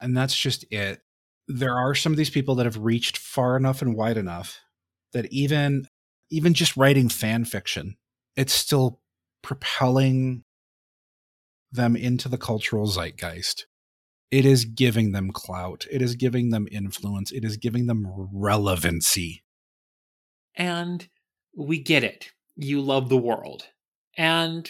And 0.00 0.16
that's 0.16 0.36
just 0.36 0.64
it. 0.70 1.00
There 1.48 1.74
are 1.74 1.94
some 1.94 2.12
of 2.12 2.18
these 2.18 2.30
people 2.30 2.56
that 2.56 2.66
have 2.66 2.78
reached 2.78 3.16
far 3.18 3.56
enough 3.56 3.82
and 3.82 3.96
wide 3.96 4.16
enough 4.16 4.60
that 5.12 5.26
even 5.32 5.86
even 6.30 6.54
just 6.54 6.76
writing 6.76 7.08
fan 7.08 7.44
fiction, 7.44 7.96
it's 8.34 8.52
still 8.52 9.00
propelling 9.42 10.42
them 11.70 11.94
into 11.94 12.28
the 12.28 12.38
cultural 12.38 12.86
zeitgeist. 12.86 13.66
It 14.30 14.44
is 14.44 14.64
giving 14.64 15.12
them 15.12 15.30
clout. 15.30 15.86
It 15.90 16.02
is 16.02 16.16
giving 16.16 16.50
them 16.50 16.66
influence. 16.70 17.30
It 17.30 17.44
is 17.44 17.56
giving 17.56 17.86
them 17.86 18.06
relevancy. 18.32 19.44
And 20.56 21.08
we 21.56 21.78
get 21.78 22.02
it. 22.02 22.32
You 22.56 22.80
love 22.80 23.08
the 23.08 23.16
world. 23.16 23.66
And 24.16 24.68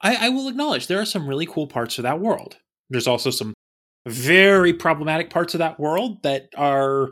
I, 0.00 0.26
I 0.26 0.28
will 0.30 0.48
acknowledge 0.48 0.86
there 0.86 1.00
are 1.00 1.06
some 1.06 1.28
really 1.28 1.46
cool 1.46 1.68
parts 1.68 1.98
of 1.98 2.02
that 2.02 2.18
world. 2.18 2.56
There's 2.90 3.06
also 3.06 3.30
some 3.30 3.54
very 4.06 4.72
problematic 4.72 5.30
parts 5.30 5.54
of 5.54 5.58
that 5.58 5.80
world 5.80 6.22
that 6.22 6.48
are 6.56 7.10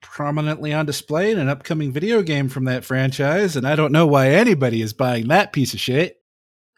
prominently 0.00 0.72
on 0.72 0.86
display 0.86 1.30
in 1.30 1.38
an 1.38 1.48
upcoming 1.48 1.92
video 1.92 2.22
game 2.22 2.48
from 2.48 2.64
that 2.64 2.84
franchise, 2.84 3.56
and 3.56 3.66
I 3.66 3.76
don't 3.76 3.92
know 3.92 4.06
why 4.06 4.30
anybody 4.30 4.82
is 4.82 4.92
buying 4.92 5.28
that 5.28 5.52
piece 5.52 5.74
of 5.74 5.80
shit 5.80 6.20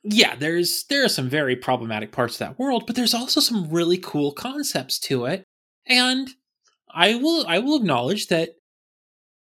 yeah, 0.04 0.34
there's 0.34 0.84
there 0.84 1.04
are 1.04 1.08
some 1.08 1.28
very 1.28 1.54
problematic 1.54 2.12
parts 2.12 2.34
of 2.34 2.38
that 2.40 2.58
world, 2.58 2.84
but 2.86 2.96
there's 2.96 3.14
also 3.14 3.40
some 3.40 3.70
really 3.70 3.98
cool 3.98 4.32
concepts 4.32 4.98
to 5.00 5.26
it. 5.26 5.44
And 5.86 6.28
I 6.92 7.14
will 7.14 7.46
I 7.46 7.60
will 7.60 7.76
acknowledge 7.76 8.26
that 8.28 8.50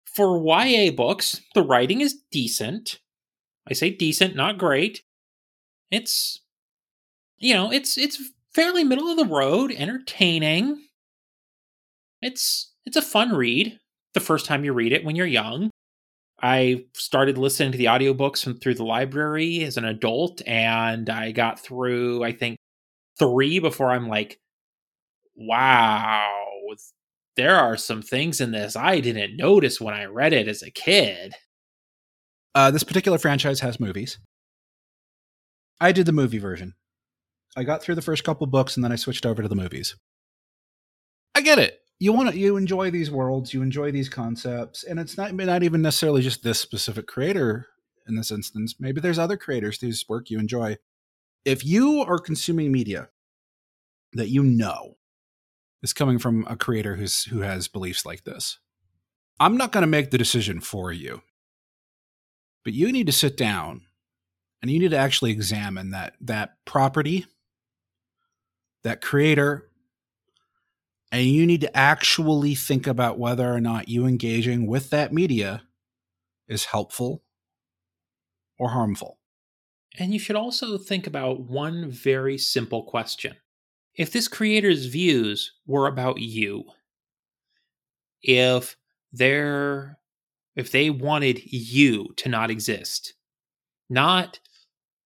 for 0.05 0.41
YA 0.41 0.93
books, 0.93 1.41
the 1.55 1.63
writing 1.63 2.01
is 2.01 2.23
decent. 2.31 3.01
I 3.69 3.75
say 3.75 3.91
decent, 3.91 4.37
not 4.37 4.59
great. 4.59 5.03
It's 5.91 6.41
you 7.39 7.55
know, 7.55 7.73
it's 7.73 7.99
it's 7.99 8.23
fairly 8.55 8.85
middle 8.85 9.09
of 9.09 9.17
the 9.17 9.25
road, 9.27 9.73
entertaining. 9.73 10.83
It's 12.23 12.73
it's 12.87 12.97
a 12.97 13.03
fun 13.03 13.35
read 13.35 13.79
the 14.15 14.21
first 14.21 14.47
time 14.47 14.65
you 14.65 14.73
read 14.73 14.93
it 14.93 15.05
when 15.05 15.17
you're 15.17 15.27
young. 15.27 15.71
I 16.43 16.85
started 16.95 17.39
listening 17.39 17.73
to 17.73 17.79
the 17.79 17.87
audiobooks 17.87 18.43
from, 18.45 18.59
through 18.59 18.75
the 18.75 18.85
library 18.85 19.65
as 19.65 19.77
an 19.77 19.85
adult, 19.85 20.43
and 20.47 21.09
I 21.09 21.33
got 21.33 21.61
through, 21.61 22.23
I 22.23 22.33
think, 22.33 22.57
three 23.19 23.61
before 23.61 23.91
I'm 23.91 24.09
like, 24.09 24.39
wow, 25.37 26.45
there 27.37 27.57
are 27.57 27.77
some 27.77 28.03
things 28.03 28.41
in 28.41 28.53
this 28.53 28.77
I 28.77 29.01
didn't 29.01 29.37
notice 29.37 29.81
when 29.81 29.95
I 29.95 30.05
read 30.05 30.33
it 30.33 30.49
as 30.49 30.63
a 30.63 30.71
kid. 30.71 31.35
Uh, 32.55 32.71
this 32.71 32.85
particular 32.85 33.19
franchise 33.19 33.61
has 33.61 33.81
movies. 33.81 34.19
I 35.81 35.93
did 35.93 36.07
the 36.07 36.13
movie 36.13 36.39
version. 36.39 36.75
I 37.57 37.65
got 37.65 37.83
through 37.83 37.95
the 37.95 38.03
first 38.03 38.25
couple 38.25 38.47
books 38.47 38.77
and 38.77 38.85
then 38.85 38.93
I 38.93 38.97
switched 38.97 39.27
over 39.27 39.43
to 39.43 39.49
the 39.49 39.55
movies. 39.55 39.97
I 41.35 41.41
get 41.41 41.59
it 41.59 41.85
you 41.99 42.13
want 42.13 42.31
to 42.31 42.39
you 42.39 42.57
enjoy 42.57 42.91
these 42.91 43.11
worlds, 43.11 43.55
you 43.55 43.63
enjoy 43.63 43.93
these 43.93 44.09
concepts, 44.09 44.85
and 44.85 44.99
it's 44.99 45.17
not 45.17 45.33
not 45.35 45.63
even 45.63 45.83
necessarily 45.83 46.23
just 46.23 46.43
this 46.43 46.61
specific 46.61 47.07
creator 47.07 47.69
in 48.07 48.17
this 48.17 48.31
instance. 48.31 48.75
Maybe 48.79 49.01
there's 49.01 49.19
other 49.19 49.37
creators 49.37 49.81
whose 49.81 50.05
work 50.09 50.31
you 50.31 50.39
enjoy. 50.39 50.77
If 51.45 51.65
you 51.65 52.01
are 52.01 52.19
consuming 52.19 52.73
media 52.73 53.09
that 54.13 54.29
you 54.29 54.43
know 54.43 54.97
is 55.83 55.93
coming 55.93 56.19
from 56.19 56.47
a 56.49 56.57
creator 56.57 56.97
who's 56.97 57.25
who 57.25 57.41
has 57.41 57.69
beliefs 57.69 58.05
like 58.05 58.25
this, 58.25 58.59
I'm 59.39 59.57
not 59.57 59.73
going 59.73 59.83
to 59.83 59.89
make 59.89 60.11
the 60.11 60.19
decision 60.19 60.61
for 60.61 60.93
you. 60.93 61.23
But 62.65 62.73
you 62.73 62.91
need 62.93 63.07
to 63.07 63.13
sit 63.13 63.37
down 63.37 63.83
and 64.63 64.71
you 64.71 64.79
need 64.79 64.91
to 64.91 64.99
actually 64.99 65.31
examine 65.31 65.91
that 65.91 66.17
that 66.23 66.57
property, 66.65 67.27
that 68.85 69.01
creator, 69.01 69.69
and 71.11 71.27
you 71.27 71.47
need 71.47 71.63
to 71.63 71.77
actually 71.77 72.55
think 72.55 72.87
about 72.87 73.19
whether 73.19 73.53
or 73.53 73.61
not 73.61 73.89
you 73.89 74.07
engaging 74.07 74.67
with 74.67 74.91
that 74.91 75.13
media 75.13 75.63
is 76.49 76.67
helpful 76.67 77.23
or 78.59 78.71
harmful. 78.71 79.19
And 79.99 80.13
you 80.13 80.19
should 80.19 80.37
also 80.37 80.77
think 80.77 81.07
about 81.07 81.41
one 81.41 81.91
very 81.91 82.37
simple 82.37 82.83
question. 82.83 83.37
If 83.95 84.13
this 84.13 84.27
creator's 84.27 84.87
views 84.87 85.53
were 85.67 85.87
about 85.87 86.19
you, 86.19 86.65
if 88.23 88.77
they're 89.13 89.99
if 90.57 90.73
they 90.73 90.91
wanted 90.91 91.41
you 91.45 92.13
to 92.17 92.29
not 92.29 92.51
exist, 92.51 93.15
not 93.89 94.41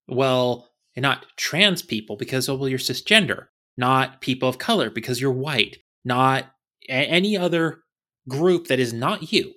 well, 0.06 0.68
and 0.96 1.02
not 1.02 1.26
trans 1.36 1.82
people 1.82 2.16
because 2.16 2.48
oh 2.48 2.56
well 2.56 2.68
you're 2.68 2.78
cisgender, 2.78 3.47
not 3.78 4.20
people 4.20 4.48
of 4.48 4.58
color 4.58 4.90
because 4.90 5.20
you're 5.20 5.32
white, 5.32 5.78
not 6.04 6.44
a- 6.88 6.92
any 6.92 7.36
other 7.36 7.84
group 8.28 8.66
that 8.66 8.80
is 8.80 8.92
not 8.92 9.32
you. 9.32 9.54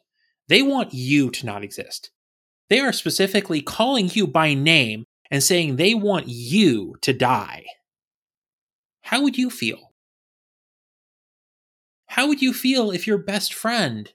They 0.48 0.62
want 0.62 0.94
you 0.94 1.30
to 1.32 1.46
not 1.46 1.64
exist. 1.64 2.12
They 2.70 2.80
are 2.80 2.94
specifically 2.94 3.62
calling 3.62 4.10
you 4.14 4.28
by 4.28 4.54
name 4.54 5.06
and 5.30 5.44
saying 5.44 5.76
they 5.76 5.94
want 5.94 6.28
you 6.28 6.96
to 7.02 7.12
die. 7.12 7.66
How 9.02 9.22
would 9.22 9.38
you 9.38 9.50
feel? 9.50 9.92
How 12.06 12.28
would 12.28 12.42
you 12.42 12.54
feel 12.54 12.92
if 12.92 13.08
your 13.08 13.18
best 13.18 13.54
friend 13.54 14.12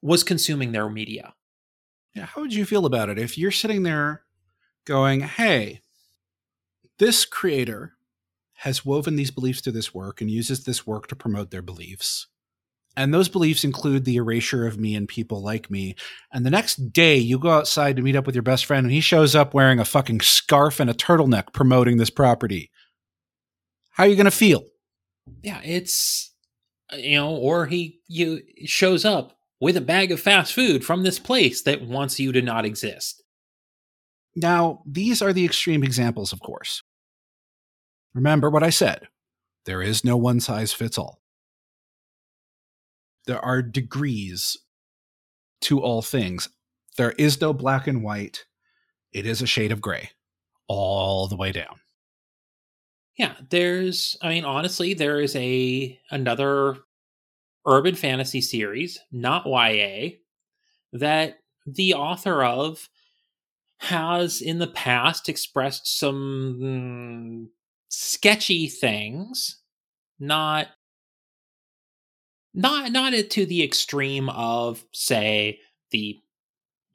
was 0.00 0.22
consuming 0.22 0.72
their 0.72 0.88
media? 0.88 1.34
Yeah, 2.14 2.26
how 2.26 2.42
would 2.42 2.54
you 2.54 2.64
feel 2.64 2.86
about 2.86 3.08
it 3.08 3.18
if 3.18 3.36
you're 3.36 3.50
sitting 3.50 3.82
there 3.82 4.22
going, 4.84 5.20
hey, 5.20 5.80
this 6.98 7.24
creator 7.24 7.97
has 8.62 8.84
woven 8.84 9.16
these 9.16 9.30
beliefs 9.30 9.60
to 9.62 9.70
this 9.70 9.94
work 9.94 10.20
and 10.20 10.30
uses 10.30 10.64
this 10.64 10.86
work 10.86 11.06
to 11.06 11.16
promote 11.16 11.50
their 11.50 11.62
beliefs. 11.62 12.26
And 12.96 13.14
those 13.14 13.28
beliefs 13.28 13.62
include 13.62 14.04
the 14.04 14.16
erasure 14.16 14.66
of 14.66 14.78
me 14.78 14.96
and 14.96 15.06
people 15.06 15.40
like 15.40 15.70
me. 15.70 15.94
And 16.32 16.44
the 16.44 16.50
next 16.50 16.92
day, 16.92 17.16
you 17.16 17.38
go 17.38 17.50
outside 17.50 17.94
to 17.94 18.02
meet 18.02 18.16
up 18.16 18.26
with 18.26 18.34
your 18.34 18.42
best 18.42 18.66
friend, 18.66 18.84
and 18.84 18.92
he 18.92 19.00
shows 19.00 19.36
up 19.36 19.54
wearing 19.54 19.78
a 19.78 19.84
fucking 19.84 20.22
scarf 20.22 20.80
and 20.80 20.90
a 20.90 20.94
turtleneck 20.94 21.52
promoting 21.52 21.98
this 21.98 22.10
property. 22.10 22.72
How 23.90 24.02
are 24.04 24.08
you 24.08 24.16
going 24.16 24.24
to 24.24 24.32
feel? 24.32 24.64
Yeah, 25.42 25.60
it's 25.62 26.34
you 26.92 27.16
know, 27.16 27.30
or 27.30 27.66
he 27.66 28.00
you 28.08 28.40
shows 28.64 29.04
up 29.04 29.36
with 29.60 29.76
a 29.76 29.80
bag 29.80 30.10
of 30.10 30.18
fast 30.18 30.52
food 30.52 30.84
from 30.84 31.04
this 31.04 31.20
place 31.20 31.62
that 31.62 31.82
wants 31.82 32.18
you 32.18 32.32
to 32.32 32.42
not 32.42 32.64
exist. 32.64 33.22
Now, 34.34 34.82
these 34.84 35.22
are 35.22 35.32
the 35.32 35.44
extreme 35.44 35.84
examples, 35.84 36.32
of 36.32 36.40
course. 36.40 36.82
Remember 38.14 38.50
what 38.50 38.62
I 38.62 38.70
said 38.70 39.08
there 39.64 39.82
is 39.82 40.04
no 40.04 40.16
one 40.16 40.40
size 40.40 40.72
fits 40.72 40.96
all. 40.96 41.20
There 43.26 43.44
are 43.44 43.60
degrees 43.60 44.56
to 45.62 45.80
all 45.80 46.00
things. 46.00 46.48
There 46.96 47.12
is 47.12 47.40
no 47.40 47.52
black 47.52 47.86
and 47.86 48.02
white. 48.02 48.46
It 49.12 49.26
is 49.26 49.42
a 49.42 49.46
shade 49.46 49.72
of 49.72 49.80
gray 49.80 50.10
all 50.68 51.28
the 51.28 51.36
way 51.36 51.52
down. 51.52 51.80
Yeah, 53.18 53.34
there's 53.50 54.16
I 54.22 54.28
mean 54.28 54.44
honestly 54.44 54.94
there 54.94 55.20
is 55.20 55.34
a 55.36 55.98
another 56.10 56.76
urban 57.66 57.94
fantasy 57.94 58.40
series, 58.40 58.98
not 59.12 59.44
YA, 59.46 60.16
that 60.92 61.38
the 61.66 61.94
author 61.94 62.42
of 62.42 62.88
has 63.80 64.40
in 64.40 64.58
the 64.58 64.66
past 64.68 65.28
expressed 65.28 65.98
some 65.98 66.58
mm, 66.60 67.46
sketchy 67.88 68.68
things, 68.68 69.60
not 70.18 70.68
not 72.54 72.92
not 72.92 73.12
to 73.30 73.46
the 73.46 73.62
extreme 73.62 74.28
of 74.30 74.84
say 74.92 75.60
the 75.90 76.18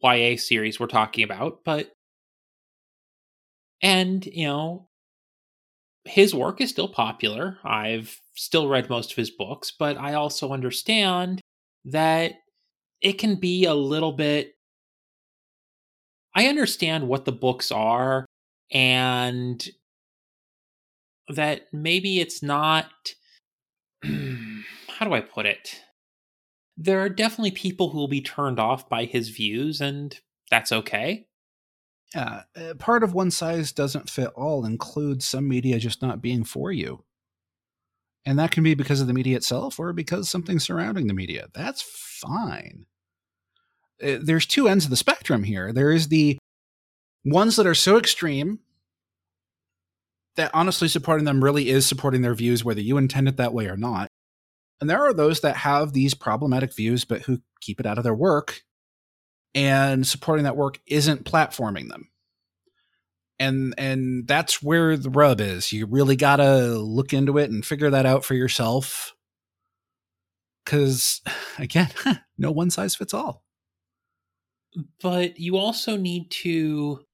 YA 0.03 0.37
series 0.37 0.79
we're 0.79 0.87
talking 0.87 1.23
about, 1.23 1.59
but 1.63 1.91
and 3.81 4.25
you 4.25 4.45
know 4.47 4.87
his 6.05 6.35
work 6.35 6.59
is 6.59 6.69
still 6.69 6.89
popular. 6.89 7.57
I've 7.63 8.19
still 8.35 8.67
read 8.67 8.89
most 8.89 9.11
of 9.11 9.17
his 9.17 9.29
books, 9.31 9.71
but 9.77 9.97
I 9.97 10.15
also 10.15 10.51
understand 10.51 11.39
that 11.85 12.33
it 13.01 13.13
can 13.13 13.35
be 13.35 13.65
a 13.65 13.73
little 13.73 14.11
bit 14.11 14.53
I 16.35 16.47
understand 16.47 17.07
what 17.07 17.25
the 17.25 17.31
books 17.31 17.71
are 17.71 18.25
and 18.71 19.65
that 21.29 21.67
maybe 21.71 22.19
it's 22.19 22.43
not 22.43 22.89
how 24.03 25.05
do 25.05 25.13
I 25.13 25.21
put 25.21 25.45
it? 25.45 25.81
There 26.77 27.01
are 27.01 27.09
definitely 27.09 27.51
people 27.51 27.89
who 27.89 27.97
will 27.97 28.07
be 28.07 28.21
turned 28.21 28.59
off 28.59 28.89
by 28.89 29.05
his 29.05 29.29
views 29.29 29.81
and 29.81 30.17
that's 30.49 30.71
okay. 30.71 31.27
Yeah, 32.15 32.43
uh, 32.55 32.75
part 32.75 33.03
of 33.03 33.13
one 33.13 33.31
size 33.31 33.71
doesn't 33.71 34.09
fit 34.09 34.29
all 34.35 34.65
includes 34.65 35.25
some 35.25 35.47
media 35.47 35.79
just 35.79 36.01
not 36.01 36.21
being 36.21 36.43
for 36.43 36.71
you. 36.71 37.03
And 38.25 38.39
that 38.39 38.51
can 38.51 38.63
be 38.63 38.75
because 38.75 39.01
of 39.01 39.07
the 39.07 39.13
media 39.13 39.35
itself 39.35 39.79
or 39.79 39.93
because 39.93 40.29
something 40.29 40.59
surrounding 40.59 41.07
the 41.07 41.13
media. 41.13 41.47
That's 41.53 41.81
fine. 41.81 42.85
Uh, 44.01 44.17
there's 44.21 44.45
two 44.45 44.67
ends 44.67 44.85
of 44.85 44.91
the 44.91 44.97
spectrum 44.97 45.43
here. 45.43 45.73
There 45.73 45.91
is 45.91 46.07
the 46.07 46.37
ones 47.25 47.55
that 47.55 47.67
are 47.67 47.75
so 47.75 47.97
extreme 47.97 48.59
that 50.35 50.51
honestly 50.53 50.87
supporting 50.87 51.25
them 51.25 51.43
really 51.43 51.69
is 51.69 51.85
supporting 51.85 52.21
their 52.21 52.35
views, 52.35 52.63
whether 52.63 52.81
you 52.81 52.97
intend 52.97 53.27
it 53.27 53.37
that 53.37 53.53
way 53.53 53.67
or 53.67 53.77
not. 53.77 54.09
And 54.81 54.89
there 54.89 55.01
are 55.01 55.13
those 55.13 55.41
that 55.41 55.57
have 55.57 55.93
these 55.93 56.13
problematic 56.13 56.75
views, 56.75 57.05
but 57.05 57.21
who 57.21 57.41
keep 57.61 57.79
it 57.79 57.85
out 57.85 57.97
of 57.97 58.03
their 58.03 58.15
work. 58.15 58.63
And 59.55 60.05
supporting 60.05 60.45
that 60.45 60.57
work 60.57 60.79
isn't 60.87 61.25
platforming 61.25 61.89
them. 61.89 62.09
And 63.39 63.75
and 63.77 64.27
that's 64.27 64.63
where 64.63 64.97
the 64.97 65.09
rub 65.09 65.39
is. 65.39 65.71
You 65.71 65.85
really 65.85 66.15
got 66.15 66.37
to 66.37 66.77
look 66.77 67.13
into 67.13 67.37
it 67.37 67.51
and 67.51 67.65
figure 67.65 67.89
that 67.91 68.05
out 68.05 68.25
for 68.25 68.33
yourself. 68.33 69.13
Cuz 70.65 71.21
again 71.59 71.89
no 72.37 72.51
one 72.51 72.69
size 72.69 72.95
fits 72.95 73.13
all. 73.13 73.43
But 75.01 75.39
you 75.39 75.57
also 75.57 75.97
need 75.97 76.31
to 76.31 77.05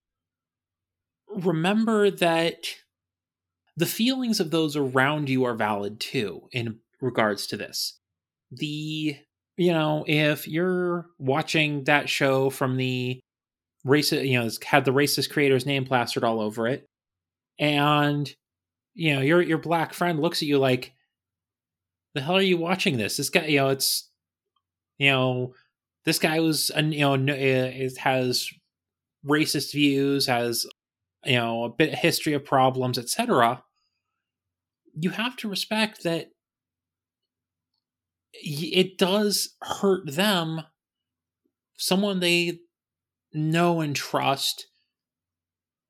remember 1.28 2.10
that 2.10 2.66
the 3.80 3.86
feelings 3.86 4.40
of 4.40 4.52
those 4.52 4.76
around 4.76 5.30
you 5.30 5.46
are 5.46 5.56
valid 5.56 6.00
too 6.00 6.50
in 6.52 6.80
regards 7.02 7.48
to 7.48 7.58
this 7.58 8.00
the 8.52 9.18
you 9.58 9.74
know, 9.74 10.06
if 10.08 10.48
you're 10.48 11.08
watching 11.18 11.84
that 11.84 12.08
show 12.08 12.50
from 12.50 12.78
the 12.78 13.20
racist, 13.86 14.28
you 14.28 14.40
know, 14.40 14.50
had 14.64 14.86
the 14.86 14.94
racist 14.94 15.32
creator's 15.32 15.66
name 15.66 15.86
plastered 15.86 16.24
all 16.24 16.40
over 16.40 16.68
it, 16.68 16.86
and 17.60 18.34
you 18.96 19.16
know, 19.16 19.22
your 19.22 19.42
your 19.42 19.58
black 19.60 19.94
friend 19.94 20.20
looks 20.22 20.42
at 20.42 20.48
you 20.48 20.60
like, 20.60 20.94
"The 22.14 22.22
hell 22.22 22.36
are 22.38 22.42
you 22.42 22.58
watching 22.58 22.98
this? 22.98 23.18
This 23.18 23.30
guy, 23.30 23.48
you 23.48 23.58
know, 23.58 23.70
it's, 23.70 24.10
you 25.00 25.10
know, 25.12 25.56
this 26.06 26.20
guy 26.20 26.40
was, 26.40 26.72
you 26.78 27.00
know, 27.02 27.16
eh, 27.16 27.66
it 27.68 27.98
has 28.00 28.50
racist 29.26 29.74
views, 29.74 30.28
has, 30.28 30.66
you 31.26 31.38
know, 31.38 31.66
a 31.66 31.70
bit 31.70 31.94
of 31.94 32.00
history 32.00 32.34
of 32.34 32.46
problems, 32.46 32.98
etc." 32.98 33.64
You 34.94 35.12
have 35.12 35.36
to 35.38 35.50
respect 35.50 36.04
that 36.04 36.32
it 38.34 38.98
does 38.98 39.56
hurt 39.62 40.12
them 40.12 40.62
someone 41.78 42.20
they 42.20 42.60
know 43.34 43.82
and 43.82 43.96
trust 43.96 44.68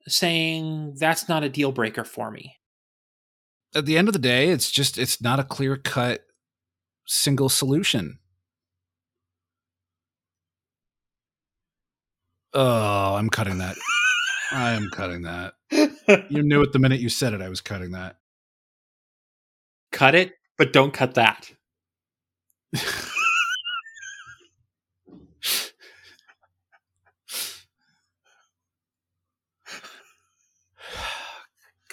saying 0.07 0.95
that's 0.99 1.27
not 1.29 1.43
a 1.43 1.49
deal 1.49 1.71
breaker 1.71 2.03
for 2.03 2.31
me. 2.31 2.55
At 3.75 3.85
the 3.85 3.97
end 3.97 4.07
of 4.07 4.13
the 4.13 4.19
day 4.19 4.49
it's 4.49 4.71
just 4.71 4.97
it's 4.97 5.21
not 5.21 5.39
a 5.39 5.43
clear 5.43 5.77
cut 5.77 6.25
single 7.05 7.49
solution. 7.49 8.19
Oh 12.53 13.15
i'm 13.15 13.29
cutting 13.29 13.59
that. 13.59 13.75
I 14.51 14.71
am 14.71 14.89
cutting 14.91 15.23
that. 15.23 15.53
You 16.29 16.41
knew 16.41 16.63
it 16.63 16.73
the 16.73 16.79
minute 16.79 16.99
you 16.99 17.09
said 17.09 17.33
it 17.33 17.41
i 17.41 17.49
was 17.49 17.62
cutting 17.62 17.91
that 17.91 18.15
cut 19.99 20.15
it 20.15 20.33
but 20.57 20.73
don't 20.73 20.93
cut 20.93 21.15
that 21.15 21.51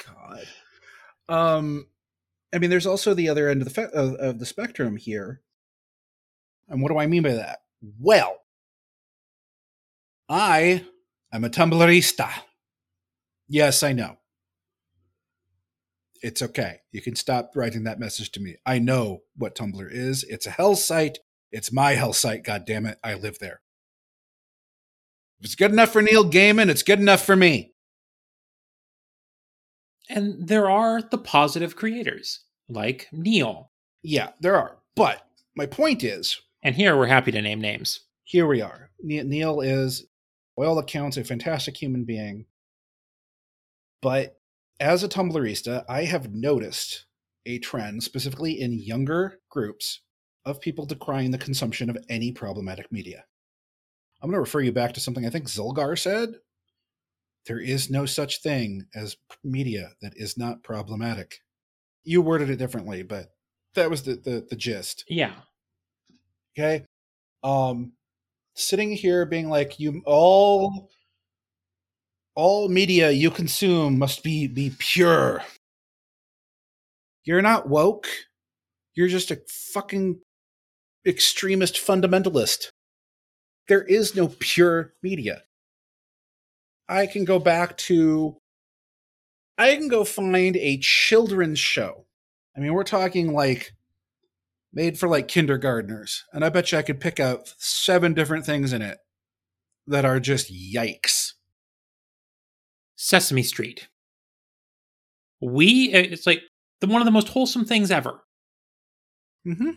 God. 0.07 0.47
Um, 1.29 1.89
I 2.55 2.59
mean, 2.59 2.71
there's 2.71 2.87
also 2.87 3.15
the 3.15 3.29
other 3.29 3.49
end 3.49 3.63
of 3.63 3.69
the 3.69 3.75
fe- 3.75 3.91
of, 3.95 4.15
of 4.15 4.39
the 4.41 4.47
spectrum 4.47 4.97
here, 4.97 5.41
And 6.69 6.83
what 6.83 6.91
do 6.93 6.99
I 6.99 7.07
mean 7.09 7.23
by 7.25 7.35
that? 7.35 7.61
Well, 8.01 8.39
I 10.29 10.85
am 11.33 11.45
a 11.45 11.51
Tumblrista. 11.51 12.31
Yes, 13.49 13.83
I 13.83 13.93
know. 13.93 14.19
It's 16.27 16.43
okay. 16.43 16.81
You 16.91 17.01
can 17.01 17.15
stop 17.15 17.53
writing 17.55 17.85
that 17.85 18.01
message 18.01 18.33
to 18.33 18.41
me. 18.41 18.57
I 18.67 18.81
know 18.81 19.23
what 19.37 19.55
Tumblr 19.55 19.89
is. 19.93 20.25
It's 20.25 20.45
a 20.45 20.51
hell 20.51 20.75
site. 20.75 21.19
It's 21.53 21.71
my 21.71 21.93
hell 21.93 22.13
site, 22.13 22.43
God 22.43 22.65
damn 22.67 22.85
it! 22.85 22.99
I 23.05 23.15
live 23.15 23.39
there. 23.39 23.61
If 25.39 25.45
it's 25.45 25.55
good 25.55 25.71
enough 25.71 25.93
for 25.93 26.03
Neil 26.03 26.29
Gaiman, 26.29 26.69
it's 26.69 26.83
good 26.83 26.99
enough 26.99 27.25
for 27.25 27.37
me. 27.37 27.75
And 30.09 30.49
there 30.49 30.69
are 30.69 31.01
the 31.01 31.17
positive 31.17 31.77
creators, 31.77 32.41
like 32.69 33.07
Neil. 33.13 33.71
Yeah, 34.03 34.31
there 34.41 34.57
are. 34.57 34.79
But 34.97 35.25
my 35.55 35.67
point 35.67 36.03
is. 36.03 36.41
And 36.61 36.75
here 36.75 36.97
we're 36.97 37.07
happy 37.07 37.31
to 37.31 37.41
name 37.41 37.61
names. 37.61 38.01
Here 38.25 38.49
we 38.49 38.63
are. 38.63 38.91
Neil 39.01 39.61
is, 39.61 40.05
by 40.57 40.67
all 40.67 40.81
accounts, 40.81 41.19
a 41.19 41.23
fantastic 41.23 41.77
human 41.77 42.05
being. 42.05 42.47
But 44.03 44.36
as 44.81 45.03
a 45.03 45.09
Tumblrista, 45.09 45.85
I 45.89 46.05
have 46.05 46.35
noticed 46.35 47.07
a 47.45 47.59
trend, 47.59 48.03
specifically 48.03 48.61
in 48.61 48.73
younger 48.73 49.39
groups, 49.51 50.01
of 50.45 50.61
people 50.61 50.87
decrying 50.87 51.31
the 51.31 51.39
consumption 51.39 51.91
of 51.91 51.99
any 52.09 52.33
problematic 52.33 52.91
media. 52.93 53.25
I'm 54.23 54.31
going 54.31 54.37
to 54.37 54.41
refer 54.41 54.61
you 54.61 54.73
back 54.73 54.95
to 54.95 55.01
something 55.01 55.27
I 55.27 55.31
think 55.31 55.47
Zolgar 55.47 55.99
said. 55.99 56.35
There 57.47 57.61
is 57.61 57.91
no 57.91 58.07
such 58.07 58.43
thing 58.43 58.87
as 58.95 59.17
media 59.45 59.91
that 60.03 60.13
is 60.17 60.37
not 60.37 60.63
problematic. 60.63 61.41
You 62.05 62.23
worded 62.23 62.51
it 62.51 62.57
differently, 62.57 63.03
but 63.03 63.31
that 63.75 63.91
was 63.91 64.03
the, 64.03 64.15
the, 64.15 64.47
the 64.49 64.57
gist. 64.57 65.05
Yeah. 65.09 65.35
Okay. 66.59 66.85
Um, 67.43 67.93
sitting 68.55 68.93
here 68.93 69.27
being 69.27 69.49
like, 69.49 69.79
you 69.79 70.03
all 70.07 70.91
all 72.37 72.69
media 72.69 73.11
you 73.11 73.31
consume 73.31 73.99
must 73.99 74.23
be 74.23 74.47
be 74.47 74.71
pure. 74.79 75.43
You're 77.25 77.43
not 77.43 77.69
woke. 77.69 78.07
You're 78.95 79.09
just 79.09 79.31
a 79.33 79.41
fucking 79.73 80.21
extremist 81.05 81.75
fundamentalist. 81.75 82.69
There 83.69 83.83
is 83.83 84.15
no 84.15 84.29
pure 84.39 84.93
media. 85.03 85.43
I 86.89 87.07
can 87.07 87.25
go 87.25 87.39
back 87.41 87.77
to 87.79 88.37
I 89.59 89.75
can 89.75 89.89
go 89.89 90.05
find 90.05 90.57
a 90.57 90.79
children's 90.79 91.59
show. 91.59 92.05
I 92.57 92.61
mean, 92.61 92.75
we're 92.75 92.85
talking 92.85 93.33
like 93.33 93.73
made 94.73 94.99
for 94.99 95.09
like 95.09 95.27
kindergartners. 95.27 96.25
And 96.33 96.45
I 96.45 96.51
bet 96.51 96.71
you 96.71 96.79
I 96.79 96.83
could 96.83 97.01
pick 97.01 97.19
out 97.19 97.55
seven 97.57 98.13
different 98.13 98.45
things 98.45 98.75
in 98.75 98.83
it 98.83 98.99
that 99.87 100.05
are 100.05 100.21
just 100.21 100.53
yikes. 100.53 101.33
Sesame 102.97 103.43
Street. 103.43 103.89
We, 105.41 105.93
it's 105.93 106.27
like 106.27 106.41
the, 106.81 106.87
one 106.87 107.01
of 107.01 107.07
the 107.07 107.13
most 107.13 107.29
wholesome 107.29 107.65
things 107.65 107.91
ever. 107.91 108.23
Mm-hmm. 109.47 109.71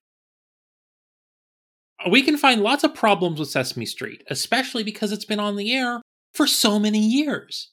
We 2.09 2.23
can 2.23 2.37
find 2.37 2.61
lots 2.61 2.83
of 2.83 2.95
problems 2.95 3.39
with 3.39 3.49
Sesame 3.49 3.85
Street, 3.85 4.23
especially 4.29 4.83
because 4.83 5.11
it's 5.11 5.25
been 5.25 5.39
on 5.39 5.57
the 5.57 5.73
air 5.73 6.01
for 6.33 6.47
so 6.47 6.79
many 6.79 6.99
years. 6.99 7.71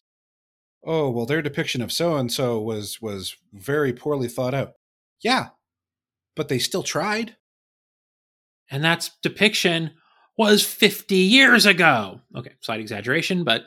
Oh, 0.85 1.11
well, 1.11 1.27
their 1.27 1.43
depiction 1.43 1.81
of 1.81 1.93
so 1.93 2.17
and 2.17 2.31
so 2.33 2.61
was 2.61 3.01
was 3.01 3.37
very 3.53 3.93
poorly 3.93 4.29
thought 4.29 4.55
out. 4.55 4.73
Yeah, 5.21 5.49
but 6.35 6.49
they 6.49 6.59
still 6.59 6.83
tried. 6.83 7.37
And 8.71 8.85
that 8.85 9.11
depiction 9.23 9.93
was 10.37 10.65
50 10.65 11.15
years 11.17 11.67
ago. 11.67 12.21
Okay, 12.37 12.53
slight 12.61 12.81
exaggeration, 12.81 13.45
but 13.45 13.63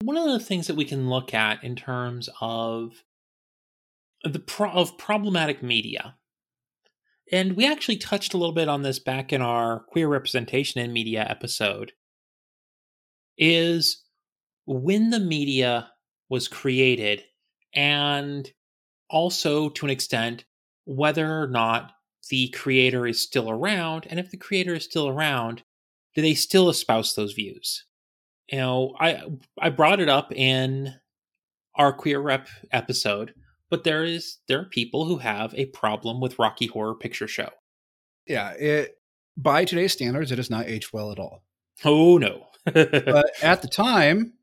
one 0.00 0.16
of 0.16 0.26
the 0.26 0.44
things 0.44 0.66
that 0.66 0.76
we 0.76 0.84
can 0.84 1.08
look 1.10 1.34
at 1.34 1.62
in 1.64 1.74
terms 1.74 2.28
of 2.40 3.02
the 4.24 4.38
pro- 4.38 4.70
of 4.70 4.98
problematic 4.98 5.62
media 5.62 6.16
and 7.30 7.56
we 7.56 7.66
actually 7.66 7.96
touched 7.96 8.32
a 8.32 8.36
little 8.36 8.54
bit 8.54 8.68
on 8.68 8.82
this 8.82 8.98
back 8.98 9.32
in 9.32 9.42
our 9.42 9.80
queer 9.80 10.08
representation 10.08 10.80
in 10.80 10.92
media 10.92 11.26
episode 11.28 11.92
is 13.36 14.04
when 14.66 15.10
the 15.10 15.20
media 15.20 15.90
was 16.28 16.48
created 16.48 17.22
and 17.74 18.50
also 19.10 19.68
to 19.68 19.86
an 19.86 19.90
extent 19.90 20.44
whether 20.84 21.40
or 21.40 21.48
not 21.48 21.92
the 22.30 22.48
creator 22.48 23.06
is 23.06 23.22
still 23.22 23.50
around 23.50 24.06
and 24.10 24.18
if 24.18 24.30
the 24.30 24.36
creator 24.36 24.74
is 24.74 24.84
still 24.84 25.08
around 25.08 25.62
do 26.14 26.22
they 26.22 26.34
still 26.34 26.68
espouse 26.68 27.14
those 27.14 27.32
views 27.32 27.84
you 28.50 28.58
know, 28.58 28.94
I 28.98 29.22
I 29.58 29.70
brought 29.70 30.00
it 30.00 30.08
up 30.08 30.32
in 30.32 30.94
our 31.74 31.92
queer 31.92 32.20
rep 32.20 32.48
episode, 32.72 33.34
but 33.70 33.84
there 33.84 34.04
is 34.04 34.38
there 34.48 34.60
are 34.60 34.64
people 34.64 35.04
who 35.04 35.18
have 35.18 35.54
a 35.54 35.66
problem 35.66 36.20
with 36.20 36.38
Rocky 36.38 36.66
Horror 36.66 36.94
Picture 36.94 37.28
Show. 37.28 37.50
Yeah, 38.26 38.50
it 38.52 38.98
by 39.36 39.64
today's 39.64 39.92
standards, 39.92 40.32
it 40.32 40.38
has 40.38 40.50
not 40.50 40.66
aged 40.66 40.92
well 40.92 41.12
at 41.12 41.18
all. 41.18 41.44
Oh 41.84 42.18
no! 42.18 42.46
but 42.64 43.30
at 43.42 43.62
the 43.62 43.68
time, 43.68 44.34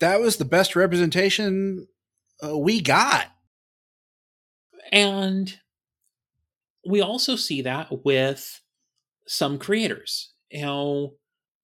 that 0.00 0.20
was 0.20 0.36
the 0.36 0.44
best 0.44 0.76
representation 0.76 1.88
uh, 2.44 2.56
we 2.56 2.80
got, 2.80 3.26
and 4.92 5.58
we 6.86 7.00
also 7.00 7.36
see 7.36 7.62
that 7.62 8.04
with 8.04 8.60
some 9.26 9.58
creators. 9.58 10.32
You 10.50 10.62
know, 10.62 11.14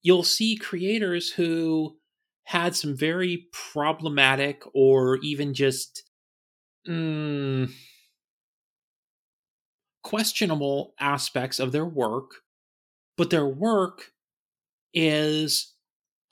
you'll 0.03 0.23
see 0.23 0.57
creators 0.57 1.31
who 1.31 1.97
had 2.45 2.75
some 2.75 2.97
very 2.97 3.47
problematic 3.53 4.63
or 4.75 5.19
even 5.19 5.53
just 5.53 6.03
mm, 6.89 7.71
questionable 10.03 10.95
aspects 10.99 11.59
of 11.59 11.73
their 11.73 11.85
work, 11.85 12.37
but 13.17 13.31
their 13.31 13.47
work 13.47 14.13
is 14.95 15.75